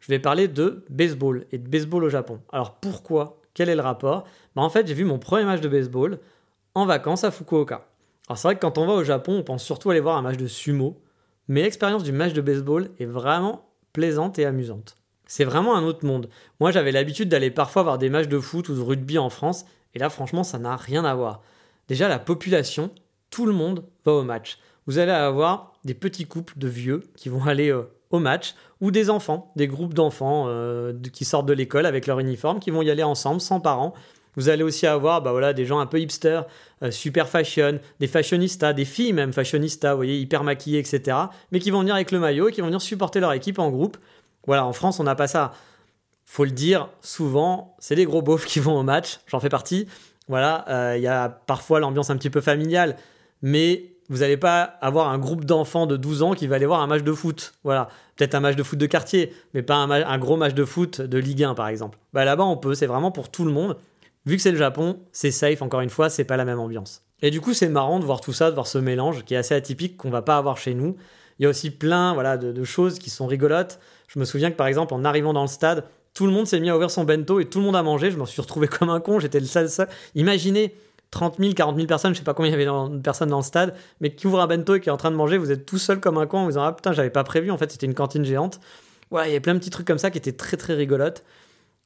Je 0.00 0.08
vais 0.08 0.18
parler 0.18 0.48
de 0.48 0.84
baseball 0.88 1.46
et 1.50 1.58
de 1.58 1.68
baseball 1.68 2.04
au 2.04 2.08
Japon. 2.08 2.40
Alors 2.52 2.76
pourquoi? 2.76 3.40
Quel 3.54 3.68
est 3.68 3.74
le 3.74 3.82
rapport? 3.82 4.24
Bah 4.56 4.62
En 4.62 4.70
fait, 4.70 4.86
j'ai 4.86 4.94
vu 4.94 5.04
mon 5.04 5.18
premier 5.18 5.44
match 5.44 5.60
de 5.60 5.68
baseball 5.68 6.18
en 6.74 6.86
vacances 6.86 7.24
à 7.24 7.30
Fukuoka. 7.30 7.86
Alors 8.28 8.38
c'est 8.38 8.48
vrai 8.48 8.54
que 8.56 8.60
quand 8.60 8.78
on 8.78 8.86
va 8.86 8.94
au 8.94 9.04
Japon, 9.04 9.38
on 9.38 9.42
pense 9.42 9.62
surtout 9.62 9.90
aller 9.90 10.00
voir 10.00 10.16
un 10.16 10.22
match 10.22 10.36
de 10.36 10.46
sumo, 10.46 11.00
mais 11.48 11.62
l'expérience 11.62 12.02
du 12.02 12.12
match 12.12 12.32
de 12.32 12.40
baseball 12.40 12.90
est 12.98 13.04
vraiment 13.04 13.68
plaisante 13.92 14.38
et 14.38 14.44
amusante. 14.44 14.96
C'est 15.26 15.44
vraiment 15.44 15.76
un 15.76 15.84
autre 15.84 16.04
monde. 16.06 16.28
Moi, 16.60 16.70
j'avais 16.70 16.92
l'habitude 16.92 17.28
d'aller 17.28 17.50
parfois 17.50 17.82
voir 17.82 17.98
des 17.98 18.10
matchs 18.10 18.28
de 18.28 18.38
foot 18.38 18.68
ou 18.68 18.74
de 18.74 18.80
rugby 18.80 19.18
en 19.18 19.30
France, 19.30 19.64
et 19.94 19.98
là, 19.98 20.10
franchement, 20.10 20.44
ça 20.44 20.58
n'a 20.58 20.76
rien 20.76 21.04
à 21.04 21.14
voir. 21.14 21.42
Déjà, 21.88 22.08
la 22.08 22.18
population, 22.18 22.90
tout 23.30 23.46
le 23.46 23.52
monde 23.52 23.84
va 24.04 24.12
au 24.12 24.22
match 24.22 24.58
vous 24.86 24.98
allez 24.98 25.12
avoir 25.12 25.72
des 25.84 25.94
petits 25.94 26.26
couples 26.26 26.54
de 26.58 26.68
vieux 26.68 27.02
qui 27.16 27.28
vont 27.28 27.44
aller 27.46 27.70
euh, 27.70 27.82
au 28.10 28.18
match, 28.18 28.54
ou 28.80 28.90
des 28.90 29.10
enfants, 29.10 29.52
des 29.56 29.66
groupes 29.66 29.94
d'enfants 29.94 30.44
euh, 30.48 30.92
qui 31.12 31.24
sortent 31.24 31.46
de 31.46 31.52
l'école 31.52 31.86
avec 31.86 32.06
leur 32.06 32.20
uniforme, 32.20 32.60
qui 32.60 32.70
vont 32.70 32.82
y 32.82 32.90
aller 32.90 33.02
ensemble, 33.02 33.40
sans 33.40 33.60
parents. 33.60 33.92
Vous 34.36 34.48
allez 34.48 34.62
aussi 34.62 34.86
avoir 34.86 35.22
bah 35.22 35.32
voilà, 35.32 35.52
des 35.52 35.64
gens 35.64 35.78
un 35.78 35.86
peu 35.86 36.00
hipster, 36.00 36.42
euh, 36.82 36.90
super 36.90 37.28
fashion, 37.28 37.78
des 38.00 38.06
fashionistas, 38.06 38.72
des 38.72 38.84
filles 38.84 39.12
même 39.12 39.32
fashionistas, 39.32 39.92
vous 39.92 39.98
voyez, 39.98 40.18
hyper 40.18 40.44
maquillées, 40.44 40.78
etc. 40.78 41.16
Mais 41.52 41.60
qui 41.60 41.70
vont 41.70 41.80
venir 41.80 41.94
avec 41.94 42.10
le 42.10 42.18
maillot 42.18 42.48
et 42.48 42.52
qui 42.52 42.60
vont 42.60 42.66
venir 42.66 42.82
supporter 42.82 43.20
leur 43.20 43.32
équipe 43.32 43.58
en 43.58 43.70
groupe. 43.70 43.96
Voilà, 44.46 44.66
en 44.66 44.72
France, 44.72 45.00
on 45.00 45.04
n'a 45.04 45.14
pas 45.14 45.26
ça. 45.26 45.52
Faut 46.26 46.44
le 46.44 46.50
dire, 46.50 46.88
souvent, 47.00 47.76
c'est 47.78 47.94
des 47.94 48.04
gros 48.04 48.22
beaufs 48.22 48.46
qui 48.46 48.58
vont 48.58 48.78
au 48.78 48.82
match, 48.82 49.20
j'en 49.26 49.40
fais 49.40 49.48
partie. 49.48 49.86
Voilà, 50.28 50.94
il 50.96 51.02
y 51.02 51.06
a 51.06 51.28
parfois 51.28 51.80
l'ambiance 51.80 52.08
un 52.08 52.16
petit 52.16 52.30
peu 52.30 52.40
familiale, 52.40 52.96
mais 53.42 53.94
vous 54.08 54.18
n'allez 54.18 54.36
pas 54.36 54.62
avoir 54.80 55.08
un 55.08 55.18
groupe 55.18 55.44
d'enfants 55.44 55.86
de 55.86 55.96
12 55.96 56.22
ans 56.22 56.34
qui 56.34 56.46
va 56.46 56.56
aller 56.56 56.66
voir 56.66 56.80
un 56.80 56.86
match 56.86 57.02
de 57.02 57.12
foot. 57.12 57.54
Voilà, 57.64 57.88
peut-être 58.16 58.34
un 58.34 58.40
match 58.40 58.56
de 58.56 58.62
foot 58.62 58.78
de 58.78 58.86
quartier, 58.86 59.32
mais 59.54 59.62
pas 59.62 59.76
un, 59.76 60.18
gros 60.18 60.36
match 60.36 60.54
de 60.54 60.64
foot 60.64 61.00
de 61.00 61.18
Ligue 61.18 61.42
1 61.42 61.54
par 61.54 61.68
exemple. 61.68 61.98
Bah 62.12 62.24
là-bas 62.24 62.44
on 62.44 62.56
peut, 62.56 62.74
c'est 62.74 62.86
vraiment 62.86 63.10
pour 63.10 63.30
tout 63.30 63.44
le 63.44 63.52
monde. 63.52 63.76
Vu 64.26 64.36
que 64.36 64.42
c'est 64.42 64.52
le 64.52 64.56
Japon, 64.56 65.00
c'est 65.12 65.30
safe 65.30 65.60
encore 65.60 65.82
une 65.82 65.90
fois, 65.90 66.08
c'est 66.08 66.24
pas 66.24 66.36
la 66.36 66.44
même 66.44 66.58
ambiance. 66.58 67.02
Et 67.20 67.30
du 67.30 67.40
coup 67.40 67.54
c'est 67.54 67.68
marrant 67.68 68.00
de 68.00 68.04
voir 68.04 68.20
tout 68.20 68.32
ça, 68.32 68.50
de 68.50 68.54
voir 68.54 68.66
ce 68.66 68.78
mélange 68.78 69.24
qui 69.24 69.34
est 69.34 69.36
assez 69.36 69.54
atypique 69.54 69.96
qu'on 69.96 70.10
va 70.10 70.22
pas 70.22 70.36
avoir 70.36 70.56
chez 70.56 70.74
nous. 70.74 70.96
Il 71.38 71.42
y 71.42 71.46
a 71.46 71.48
aussi 71.48 71.70
plein 71.70 72.14
voilà 72.14 72.36
de, 72.36 72.64
choses 72.64 72.98
qui 72.98 73.10
sont 73.10 73.26
rigolotes. 73.26 73.78
Je 74.08 74.18
me 74.18 74.24
souviens 74.24 74.50
que 74.50 74.56
par 74.56 74.66
exemple 74.66 74.94
en 74.94 75.04
arrivant 75.04 75.32
dans 75.32 75.42
le 75.42 75.48
stade, 75.48 75.84
tout 76.14 76.26
le 76.26 76.32
monde 76.32 76.46
s'est 76.46 76.60
mis 76.60 76.70
à 76.70 76.74
ouvrir 76.74 76.90
son 76.90 77.04
bento 77.04 77.40
et 77.40 77.46
tout 77.46 77.58
le 77.58 77.64
monde 77.64 77.76
a 77.76 77.82
mangé. 77.82 78.10
Je 78.10 78.16
me 78.16 78.24
suis 78.24 78.40
retrouvé 78.40 78.68
comme 78.68 78.90
un 78.90 79.00
con, 79.00 79.20
j'étais 79.20 79.40
le 79.40 79.46
seul, 79.46 79.68
seul. 79.68 79.88
Imaginez 80.14 80.74
30 81.10 81.36
000, 81.38 81.52
40 81.52 81.76
000 81.76 81.86
personnes, 81.86 82.14
je 82.14 82.18
sais 82.18 82.24
pas 82.24 82.34
combien 82.34 82.50
il 82.50 82.60
y 82.60 82.66
avait 82.66 82.90
de 82.90 83.00
personnes 83.00 83.28
dans 83.28 83.38
le 83.38 83.44
stade, 83.44 83.74
mais 84.00 84.14
qui 84.14 84.26
ouvre 84.26 84.40
un 84.40 84.46
bento 84.46 84.74
et 84.74 84.80
qui 84.80 84.88
est 84.88 84.92
en 84.92 84.96
train 84.96 85.10
de 85.10 85.16
manger, 85.16 85.38
vous 85.38 85.52
êtes 85.52 85.64
tout 85.64 85.78
seul 85.78 86.00
comme 86.00 86.18
un 86.18 86.26
con 86.26 86.38
en 86.38 86.44
vous 86.44 86.50
disant 86.50 86.64
Ah 86.64 86.72
putain, 86.72 86.92
j'avais 86.92 87.10
pas 87.10 87.24
prévu, 87.24 87.50
en 87.50 87.58
fait 87.58 87.70
c'était 87.70 87.86
une 87.86 87.94
cantine 87.94 88.24
géante. 88.24 88.58
Voilà, 89.10 89.28
il 89.28 89.32
y 89.32 89.36
a 89.36 89.40
plein 89.40 89.54
de 89.54 89.58
petits 89.58 89.70
trucs 89.70 89.86
comme 89.86 89.98
ça 89.98 90.10
qui 90.10 90.18
étaient 90.18 90.32
très 90.32 90.56
très 90.56 90.74
rigolotes, 90.74 91.24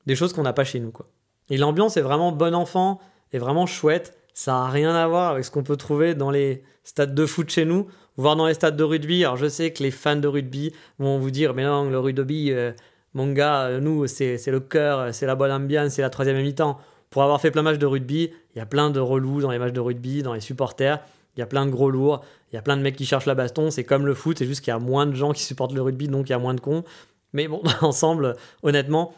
des 0.07 0.17
choses 0.17 0.33
qu'on 0.33 0.43
n'a 0.43 0.55
pas 0.55 0.65
chez 0.65 0.81
nous 0.81 0.91
quoi. 0.91 1.07
Et 1.51 1.57
l'ambiance 1.57 1.97
est 1.97 2.03
vraiment 2.03 2.33
bon 2.33 2.55
enfant, 2.55 3.01
est 3.33 3.39
vraiment 3.39 3.67
chouette, 3.67 4.19
ça 4.35 4.59
a 4.59 4.69
rien 4.69 4.95
à 4.95 5.07
voir 5.09 5.33
avec 5.33 5.45
ce 5.45 5.51
qu'on 5.51 5.63
peut 5.63 5.77
trouver 5.77 6.15
dans 6.15 6.31
les 6.31 6.63
stades 6.85 7.15
de 7.15 7.27
foot 7.27 7.51
chez 7.51 7.65
nous, 7.65 7.89
voire 8.17 8.37
dans 8.37 8.47
les 8.47 8.55
stades 8.55 8.77
de 8.77 8.85
rugby. 8.85 9.25
Alors 9.25 9.37
je 9.37 9.49
sais 9.49 9.73
que 9.73 9.83
les 9.83 9.91
fans 9.91 10.17
de 10.17 10.29
rugby 10.29 10.73
vont 10.99 11.19
vous 11.19 11.31
dire 11.31 11.55
Mais 11.55 11.65
non, 11.65 11.91
le 11.91 11.99
rugby, 11.99 12.53
euh, 12.53 12.73
mon 13.15 13.33
gars, 13.33 13.65
euh, 13.65 13.81
nous 13.81 14.07
c'est 14.07 14.41
le 14.47 14.61
cœur, 14.61 15.13
c'est 15.13 15.27
la 15.27 15.35
bonne 15.35 15.51
ambiance, 15.51 15.93
c'est 15.95 16.03
la 16.03 16.11
troisième 16.11 16.41
mi-temps 16.41 16.79
pour 17.11 17.23
avoir 17.23 17.41
fait 17.41 17.51
plein 17.51 17.63
de 17.63 17.71
matchs 17.71 17.79
de 17.79 17.87
rugby, 17.87 18.31
il 18.55 18.59
y 18.59 18.61
a 18.61 18.67
plein 18.67 18.91
de 18.91 19.01
relous 19.01 19.41
dans 19.41 19.51
les 19.51 19.59
matchs 19.59 19.73
de 19.73 19.81
rugby, 19.81 20.23
dans 20.23 20.35
les 20.35 20.41
supporters. 20.41 21.01
Il 21.37 21.41
y 21.41 21.43
a 21.43 21.47
plein 21.47 21.67
de 21.67 21.71
gros 21.71 21.91
lourds, 21.91 22.25
il 22.53 22.57
y 22.57 22.59
a 22.59 22.63
plein 22.63 22.77
de 22.77 22.83
mecs 22.83 22.97
qui 22.97 23.07
cherchent 23.07 23.27
la 23.27 23.35
baston. 23.35 23.71
C'est 23.71 23.85
comme 23.85 24.07
le 24.07 24.15
foot, 24.15 24.39
c'est 24.39 24.47
juste 24.47 24.61
qu'il 24.61 24.73
y 24.73 24.75
a 24.75 24.79
moins 24.79 25.07
de 25.07 25.15
gens 25.15 25.33
qui 25.33 25.43
supportent 25.43 25.73
le 25.73 25.83
rugby, 25.83 26.09
donc 26.09 26.29
il 26.29 26.33
y 26.33 26.35
a 26.35 26.39
moins 26.39 26.55
de 26.55 26.61
cons. 26.61 26.85
Mais 27.33 27.47
bon, 27.49 27.63
ensemble, 27.81 28.37
honnêtement, 28.63 29.15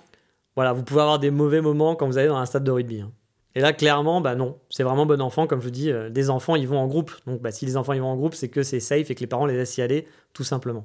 voilà, 0.61 0.75
vous 0.75 0.83
pouvez 0.83 1.01
avoir 1.01 1.19
des 1.19 1.31
mauvais 1.31 1.63
moments 1.63 1.97
quand 1.97 2.07
vous 2.07 2.19
allez 2.19 2.29
dans 2.29 2.37
un 2.37 2.45
stade 2.45 2.65
de 2.65 2.71
rugby. 2.71 3.01
Hein. 3.01 3.11
Et 3.55 3.61
là, 3.61 3.73
clairement, 3.73 4.21
bah 4.21 4.35
non, 4.35 4.59
c'est 4.69 4.83
vraiment 4.83 5.07
bon 5.07 5.23
enfant. 5.23 5.47
Comme 5.47 5.61
je 5.61 5.65
vous 5.65 5.71
dis, 5.71 5.91
euh, 5.91 6.11
des 6.11 6.29
enfants, 6.29 6.55
ils 6.55 6.69
vont 6.69 6.77
en 6.77 6.87
groupe. 6.87 7.13
Donc, 7.27 7.41
bah, 7.41 7.51
si 7.51 7.65
les 7.65 7.79
enfants 7.79 7.95
ils 7.95 8.03
vont 8.03 8.09
en 8.09 8.17
groupe, 8.17 8.35
c'est 8.35 8.51
que 8.51 8.63
c'est 8.63 8.79
safe 8.79 9.11
et 9.11 9.15
que 9.15 9.21
les 9.21 9.27
parents 9.27 9.47
les 9.47 9.57
laissent 9.57 9.79
y 9.79 9.81
aller, 9.81 10.07
tout 10.35 10.45
simplement. 10.45 10.85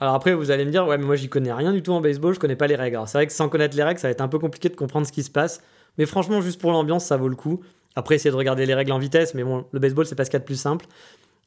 Alors 0.00 0.14
après, 0.14 0.34
vous 0.34 0.50
allez 0.50 0.64
me 0.64 0.72
dire, 0.72 0.84
ouais, 0.88 0.98
mais 0.98 1.04
moi 1.04 1.14
j'y 1.14 1.28
connais 1.28 1.52
rien 1.52 1.72
du 1.72 1.80
tout 1.80 1.92
en 1.92 2.00
baseball, 2.00 2.34
je 2.34 2.40
connais 2.40 2.56
pas 2.56 2.66
les 2.66 2.74
règles. 2.74 2.96
Alors 2.96 3.08
c'est 3.08 3.18
vrai 3.18 3.28
que 3.28 3.32
sans 3.32 3.48
connaître 3.48 3.76
les 3.76 3.84
règles, 3.84 4.00
ça 4.00 4.08
va 4.08 4.10
être 4.10 4.20
un 4.20 4.26
peu 4.26 4.40
compliqué 4.40 4.68
de 4.68 4.74
comprendre 4.74 5.06
ce 5.06 5.12
qui 5.12 5.22
se 5.22 5.30
passe. 5.30 5.62
Mais 5.96 6.06
franchement, 6.06 6.40
juste 6.40 6.60
pour 6.60 6.72
l'ambiance, 6.72 7.04
ça 7.04 7.16
vaut 7.16 7.28
le 7.28 7.36
coup. 7.36 7.60
Après, 7.94 8.16
essayez 8.16 8.32
de 8.32 8.36
regarder 8.36 8.66
les 8.66 8.74
règles 8.74 8.90
en 8.90 8.98
vitesse, 8.98 9.32
mais 9.34 9.44
bon, 9.44 9.64
le 9.70 9.78
baseball, 9.78 10.06
c'est 10.06 10.16
pas 10.16 10.24
ce 10.24 10.30
qu'il 10.30 10.38
y 10.38 10.38
a 10.38 10.40
de 10.40 10.44
plus 10.44 10.60
simple. 10.60 10.86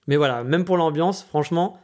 Mais 0.07 0.15
voilà, 0.15 0.45
même 0.45 0.63
pour 0.63 0.77
l'ambiance, 0.77 1.21
franchement, 1.23 1.81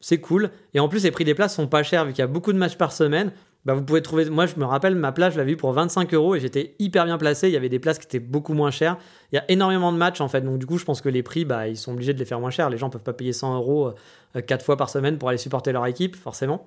c'est 0.00 0.20
cool. 0.20 0.50
Et 0.74 0.80
en 0.80 0.90
plus, 0.90 1.04
les 1.04 1.10
prix 1.10 1.24
des 1.24 1.34
places 1.34 1.54
sont 1.54 1.66
pas 1.66 1.82
chers, 1.82 2.04
vu 2.04 2.12
qu'il 2.12 2.18
y 2.18 2.22
a 2.22 2.26
beaucoup 2.26 2.52
de 2.52 2.58
matchs 2.58 2.76
par 2.76 2.92
semaine. 2.92 3.32
Bah, 3.64 3.72
vous 3.72 3.82
pouvez 3.82 4.02
trouver. 4.02 4.28
Moi, 4.28 4.46
je 4.46 4.56
me 4.56 4.64
rappelle, 4.64 4.94
ma 4.94 5.12
place, 5.12 5.32
je 5.32 5.38
l'avais 5.38 5.52
vue 5.52 5.56
pour 5.56 5.72
25 5.72 6.12
euros 6.12 6.34
et 6.34 6.40
j'étais 6.40 6.74
hyper 6.78 7.06
bien 7.06 7.16
placé. 7.16 7.48
Il 7.48 7.52
y 7.52 7.56
avait 7.56 7.70
des 7.70 7.78
places 7.78 7.98
qui 7.98 8.06
étaient 8.06 8.20
beaucoup 8.20 8.52
moins 8.52 8.70
chères. 8.70 8.98
Il 9.32 9.36
y 9.36 9.38
a 9.38 9.44
énormément 9.50 9.90
de 9.90 9.96
matchs 9.96 10.20
en 10.20 10.28
fait. 10.28 10.42
Donc, 10.42 10.58
du 10.58 10.66
coup, 10.66 10.76
je 10.76 10.84
pense 10.84 11.00
que 11.00 11.08
les 11.08 11.22
prix, 11.22 11.44
bah, 11.44 11.66
ils 11.68 11.76
sont 11.76 11.92
obligés 11.92 12.12
de 12.12 12.18
les 12.18 12.26
faire 12.26 12.40
moins 12.40 12.50
chers. 12.50 12.68
Les 12.68 12.76
gens 12.76 12.90
peuvent 12.90 13.02
pas 13.02 13.14
payer 13.14 13.32
100 13.32 13.56
euros 13.56 13.88
euh, 13.88 13.92
quatre 14.34 14.46
4 14.46 14.64
fois 14.64 14.76
par 14.76 14.90
semaine 14.90 15.16
pour 15.16 15.30
aller 15.30 15.38
supporter 15.38 15.72
leur 15.72 15.86
équipe, 15.86 16.14
forcément. 16.14 16.66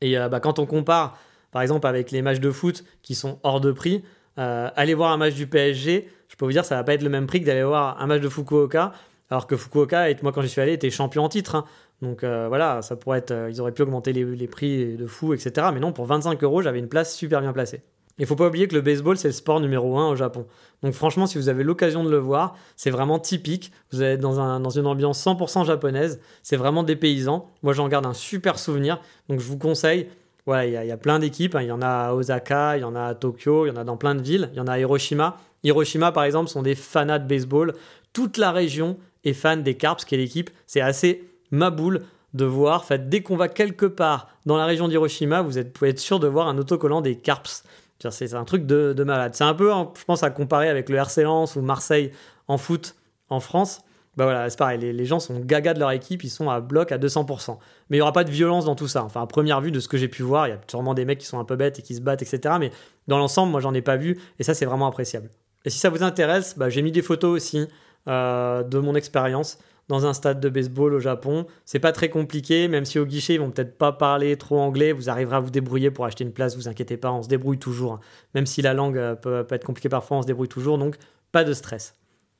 Et 0.00 0.16
euh, 0.16 0.28
bah, 0.28 0.40
quand 0.40 0.58
on 0.58 0.66
compare 0.66 1.18
Par 1.50 1.62
exemple, 1.62 1.86
avec 1.86 2.12
les 2.12 2.22
matchs 2.22 2.40
de 2.40 2.50
foot 2.50 2.84
qui 3.02 3.14
sont 3.16 3.40
hors 3.42 3.60
de 3.60 3.72
prix, 3.72 4.04
euh, 4.38 4.68
aller 4.76 4.94
voir 4.94 5.10
un 5.10 5.16
match 5.16 5.34
du 5.34 5.48
PSG, 5.48 6.08
je 6.28 6.36
peux 6.36 6.44
vous 6.44 6.52
dire, 6.52 6.64
ça 6.64 6.76
va 6.76 6.84
pas 6.84 6.94
être 6.94 7.02
le 7.02 7.08
même 7.08 7.26
prix 7.26 7.40
que 7.40 7.46
d'aller 7.46 7.64
voir 7.64 8.00
un 8.00 8.06
match 8.06 8.20
de 8.20 8.28
Fukuoka. 8.28 8.92
Alors 9.28 9.48
que 9.48 9.56
Fukuoka, 9.56 10.06
moi 10.22 10.32
quand 10.32 10.42
j'y 10.42 10.48
suis 10.48 10.60
allé, 10.60 10.74
était 10.74 10.90
champion 10.90 11.24
en 11.24 11.28
titre. 11.28 11.56
Hein. 11.56 11.64
Donc 12.02 12.24
euh, 12.24 12.46
voilà, 12.48 12.82
ça 12.82 12.96
pourrait 12.96 13.18
être, 13.18 13.30
euh, 13.30 13.50
ils 13.50 13.60
auraient 13.60 13.72
pu 13.72 13.82
augmenter 13.82 14.12
les, 14.12 14.46
prix 14.46 14.96
de 14.96 15.06
fou, 15.06 15.32
etc. 15.32 15.68
Mais 15.72 15.80
non, 15.80 15.92
pour 15.92 16.06
25 16.06 16.42
euros, 16.42 16.62
j'avais 16.62 16.78
une 16.78 16.88
place 16.88 17.14
super 17.14 17.40
bien 17.40 17.52
placée. 17.52 17.82
Il 18.18 18.24
faut 18.24 18.36
pas 18.36 18.46
oublier 18.46 18.66
que 18.66 18.74
le 18.74 18.80
baseball, 18.80 19.18
c'est 19.18 19.28
le 19.28 19.32
sport 19.32 19.60
numéro 19.60 19.98
un 19.98 20.08
au 20.08 20.16
Japon. 20.16 20.46
Donc 20.82 20.94
franchement, 20.94 21.26
si 21.26 21.36
vous 21.36 21.50
avez 21.50 21.62
l'occasion 21.64 22.02
de 22.02 22.10
le 22.10 22.16
voir, 22.16 22.56
c'est 22.74 22.90
vraiment 22.90 23.18
typique. 23.18 23.72
Vous 23.92 24.02
êtes 24.02 24.20
dans, 24.20 24.40
un, 24.40 24.58
dans 24.60 24.70
une 24.70 24.86
ambiance 24.86 25.22
100% 25.22 25.66
japonaise. 25.66 26.18
C'est 26.42 26.56
vraiment 26.56 26.82
des 26.82 26.96
paysans. 26.96 27.50
Moi, 27.62 27.74
j'en 27.74 27.88
garde 27.88 28.06
un 28.06 28.14
super 28.14 28.58
souvenir. 28.58 29.00
Donc 29.28 29.40
je 29.40 29.46
vous 29.46 29.58
conseille. 29.58 30.08
Voilà, 30.46 30.64
il 30.64 30.88
y, 30.88 30.92
a 30.92 30.96
plein 30.96 31.18
d'équipes. 31.18 31.56
Hein. 31.56 31.62
Il 31.62 31.68
y 31.68 31.72
en 31.72 31.82
a 31.82 31.88
à 31.88 32.14
Osaka, 32.14 32.78
il 32.78 32.80
y 32.80 32.84
en 32.84 32.94
a 32.94 33.02
à 33.02 33.14
Tokyo, 33.14 33.66
il 33.66 33.68
y 33.68 33.72
en 33.72 33.76
a 33.76 33.84
dans 33.84 33.96
plein 33.96 34.14
de 34.14 34.22
villes. 34.22 34.48
Il 34.52 34.56
y 34.56 34.60
en 34.60 34.66
a 34.66 34.74
à 34.74 34.78
Hiroshima. 34.78 35.36
Hiroshima, 35.64 36.12
par 36.12 36.24
exemple, 36.24 36.48
sont 36.48 36.62
des 36.62 36.76
fanats 36.76 37.18
de 37.18 37.28
baseball. 37.28 37.74
Toute 38.12 38.38
la 38.38 38.52
région 38.52 38.96
est 39.24 39.34
fan 39.34 39.62
des 39.62 39.74
Carps, 39.74 40.04
qui 40.04 40.14
est 40.14 40.18
l'équipe. 40.18 40.48
C'est 40.66 40.80
assez 40.80 41.24
maboule 41.50 42.02
de 42.34 42.44
voir. 42.44 42.84
fait, 42.84 43.08
dès 43.08 43.22
qu'on 43.22 43.36
va 43.36 43.48
quelque 43.48 43.86
part 43.86 44.28
dans 44.44 44.56
la 44.56 44.66
région 44.66 44.88
d'Hiroshima, 44.88 45.42
vous, 45.42 45.58
êtes, 45.58 45.72
pouvez 45.72 45.90
être 45.90 45.98
sûr 45.98 46.20
de 46.20 46.26
voir 46.26 46.48
un 46.48 46.58
autocollant 46.58 47.00
des 47.00 47.16
Carps. 47.16 47.64
C'est 48.10 48.34
un 48.34 48.44
truc 48.44 48.66
de, 48.66 49.04
malade. 49.04 49.34
C'est 49.34 49.44
un 49.44 49.54
peu, 49.54 49.72
hein, 49.72 49.90
je 49.98 50.04
pense, 50.04 50.22
à 50.22 50.30
comparer 50.30 50.68
avec 50.68 50.88
le 50.88 50.96
RC 50.96 51.22
Lens 51.22 51.56
ou 51.56 51.62
Marseille 51.62 52.12
en 52.46 52.58
foot 52.58 52.94
en 53.30 53.40
France. 53.40 53.80
Bah 54.16 54.24
voilà, 54.24 54.48
c'est 54.48 54.58
pareil, 54.58 54.78
les, 54.78 55.04
gens 55.04 55.20
sont 55.20 55.38
gaga 55.40 55.74
de 55.74 55.78
leur 55.78 55.90
équipe, 55.90 56.24
ils 56.24 56.30
sont 56.30 56.48
à 56.48 56.60
bloc 56.60 56.90
à 56.90 56.96
200%. 56.96 57.58
Mais 57.90 57.96
il 57.96 58.00
n'y 58.00 58.02
aura 58.02 58.12
pas 58.12 58.24
de 58.24 58.30
violence 58.30 58.64
dans 58.64 58.74
tout 58.74 58.88
ça. 58.88 59.04
Enfin, 59.04 59.20
à 59.20 59.26
première 59.26 59.60
vue, 59.60 59.70
de 59.70 59.78
ce 59.78 59.88
que 59.88 59.98
j'ai 59.98 60.08
pu 60.08 60.22
voir, 60.22 60.46
il 60.46 60.50
y 60.50 60.54
a 60.54 60.60
sûrement 60.68 60.94
des 60.94 61.04
mecs 61.04 61.18
qui 61.18 61.26
sont 61.26 61.38
un 61.38 61.44
peu 61.44 61.56
bêtes 61.56 61.78
et 61.80 61.82
qui 61.82 61.94
se 61.94 62.00
battent, 62.00 62.22
etc. 62.22 62.54
Mais 62.58 62.70
dans 63.08 63.18
l'ensemble, 63.18 63.52
moi, 63.52 63.60
j'en 63.60 63.74
ai 63.74 63.82
pas 63.82 63.96
vu, 63.96 64.18
et 64.38 64.42
ça, 64.42 64.54
c'est 64.54 64.64
vraiment 64.64 64.86
appréciable. 64.86 65.28
Et 65.66 65.70
si 65.70 65.78
ça 65.78 65.90
vous 65.90 66.02
intéresse, 66.02 66.56
bah, 66.56 66.70
j'ai 66.70 66.80
mis 66.80 66.92
des 66.92 67.02
photos 67.02 67.36
aussi 67.36 67.66
euh, 68.08 68.62
de 68.62 68.78
mon 68.78 68.94
expérience 68.94 69.58
dans 69.88 70.06
un 70.06 70.12
stade 70.12 70.40
de 70.40 70.48
baseball 70.48 70.94
au 70.94 71.00
Japon. 71.00 71.46
C'est 71.64 71.78
pas 71.78 71.92
très 71.92 72.08
compliqué, 72.08 72.68
même 72.68 72.84
si 72.84 72.98
au 72.98 73.06
guichet 73.06 73.34
ils 73.34 73.40
vont 73.40 73.50
peut-être 73.50 73.78
pas 73.78 73.92
parler 73.92 74.36
trop 74.36 74.58
anglais, 74.58 74.92
vous 74.92 75.08
arriverez 75.10 75.36
à 75.36 75.40
vous 75.40 75.50
débrouiller 75.50 75.90
pour 75.90 76.04
acheter 76.04 76.24
une 76.24 76.32
place, 76.32 76.56
vous 76.56 76.68
inquiétez 76.68 76.96
pas, 76.96 77.12
on 77.12 77.22
se 77.22 77.28
débrouille 77.28 77.58
toujours. 77.58 78.00
Même 78.34 78.46
si 78.46 78.62
la 78.62 78.74
langue 78.74 78.98
euh, 78.98 79.14
peut, 79.14 79.44
peut 79.44 79.54
être 79.54 79.64
compliquée 79.64 79.88
parfois, 79.88 80.18
on 80.18 80.22
se 80.22 80.26
débrouille 80.26 80.48
toujours, 80.48 80.78
donc 80.78 80.96
pas 81.32 81.44
de 81.44 81.52
stress. 81.52 81.94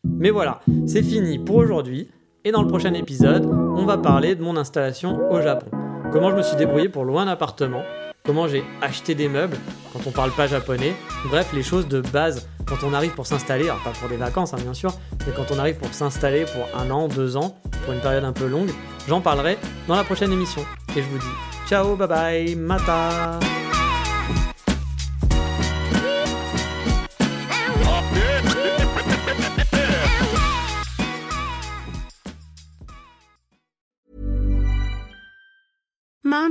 Mais 0.04 0.30
voilà, 0.30 0.61
c'est 0.87 1.02
fini 1.02 1.38
pour 1.38 1.56
aujourd'hui. 1.56 2.09
Et 2.44 2.52
dans 2.52 2.62
le 2.62 2.68
prochain 2.68 2.94
épisode, 2.94 3.44
on 3.44 3.85
va 3.87 3.98
parler 3.98 4.37
de 4.37 4.42
mon 4.42 4.56
installation 4.56 5.18
au 5.32 5.40
Japon. 5.40 5.66
Comment 6.12 6.30
je 6.30 6.37
me 6.37 6.42
suis 6.42 6.56
débrouillé 6.56 6.88
pour 6.88 7.04
louer 7.04 7.18
un 7.18 7.28
appartement, 7.28 7.82
comment 8.24 8.46
j'ai 8.46 8.62
acheté 8.80 9.16
des 9.16 9.28
meubles 9.28 9.56
quand 9.92 10.06
on 10.06 10.12
parle 10.12 10.30
pas 10.30 10.46
japonais, 10.46 10.94
bref, 11.28 11.52
les 11.52 11.62
choses 11.62 11.88
de 11.88 12.00
base 12.00 12.48
quand 12.66 12.83
on 12.85 12.92
arrive 12.92 13.12
pour 13.12 13.26
s'installer, 13.26 13.64
alors 13.64 13.83
pas 13.83 13.90
pour 13.90 14.09
des 14.09 14.16
vacances 14.16 14.52
hein, 14.55 14.59
bien 14.61 14.74
sûr, 14.74 14.92
mais 15.26 15.33
quand 15.35 15.50
on 15.50 15.59
arrive 15.59 15.76
pour 15.76 15.92
s'installer 15.94 16.44
pour 16.44 16.68
un 16.79 16.90
an, 16.90 17.09
deux 17.09 17.37
ans, 17.37 17.57
pour 17.85 17.92
une 17.92 18.00
période 18.00 18.24
un 18.24 18.33
peu 18.33 18.46
longue, 18.46 18.70
j'en 19.09 19.20
parlerai 19.20 19.59
dans 19.88 19.96
la 19.96 20.05
prochaine 20.05 20.33
émission. 20.33 20.62
Et 20.96 21.02
je 21.02 21.09
vous 21.09 21.18
dis 21.18 21.68
ciao, 21.68 21.96
bye 21.96 22.09
bye, 22.09 22.57
mata 22.57 23.38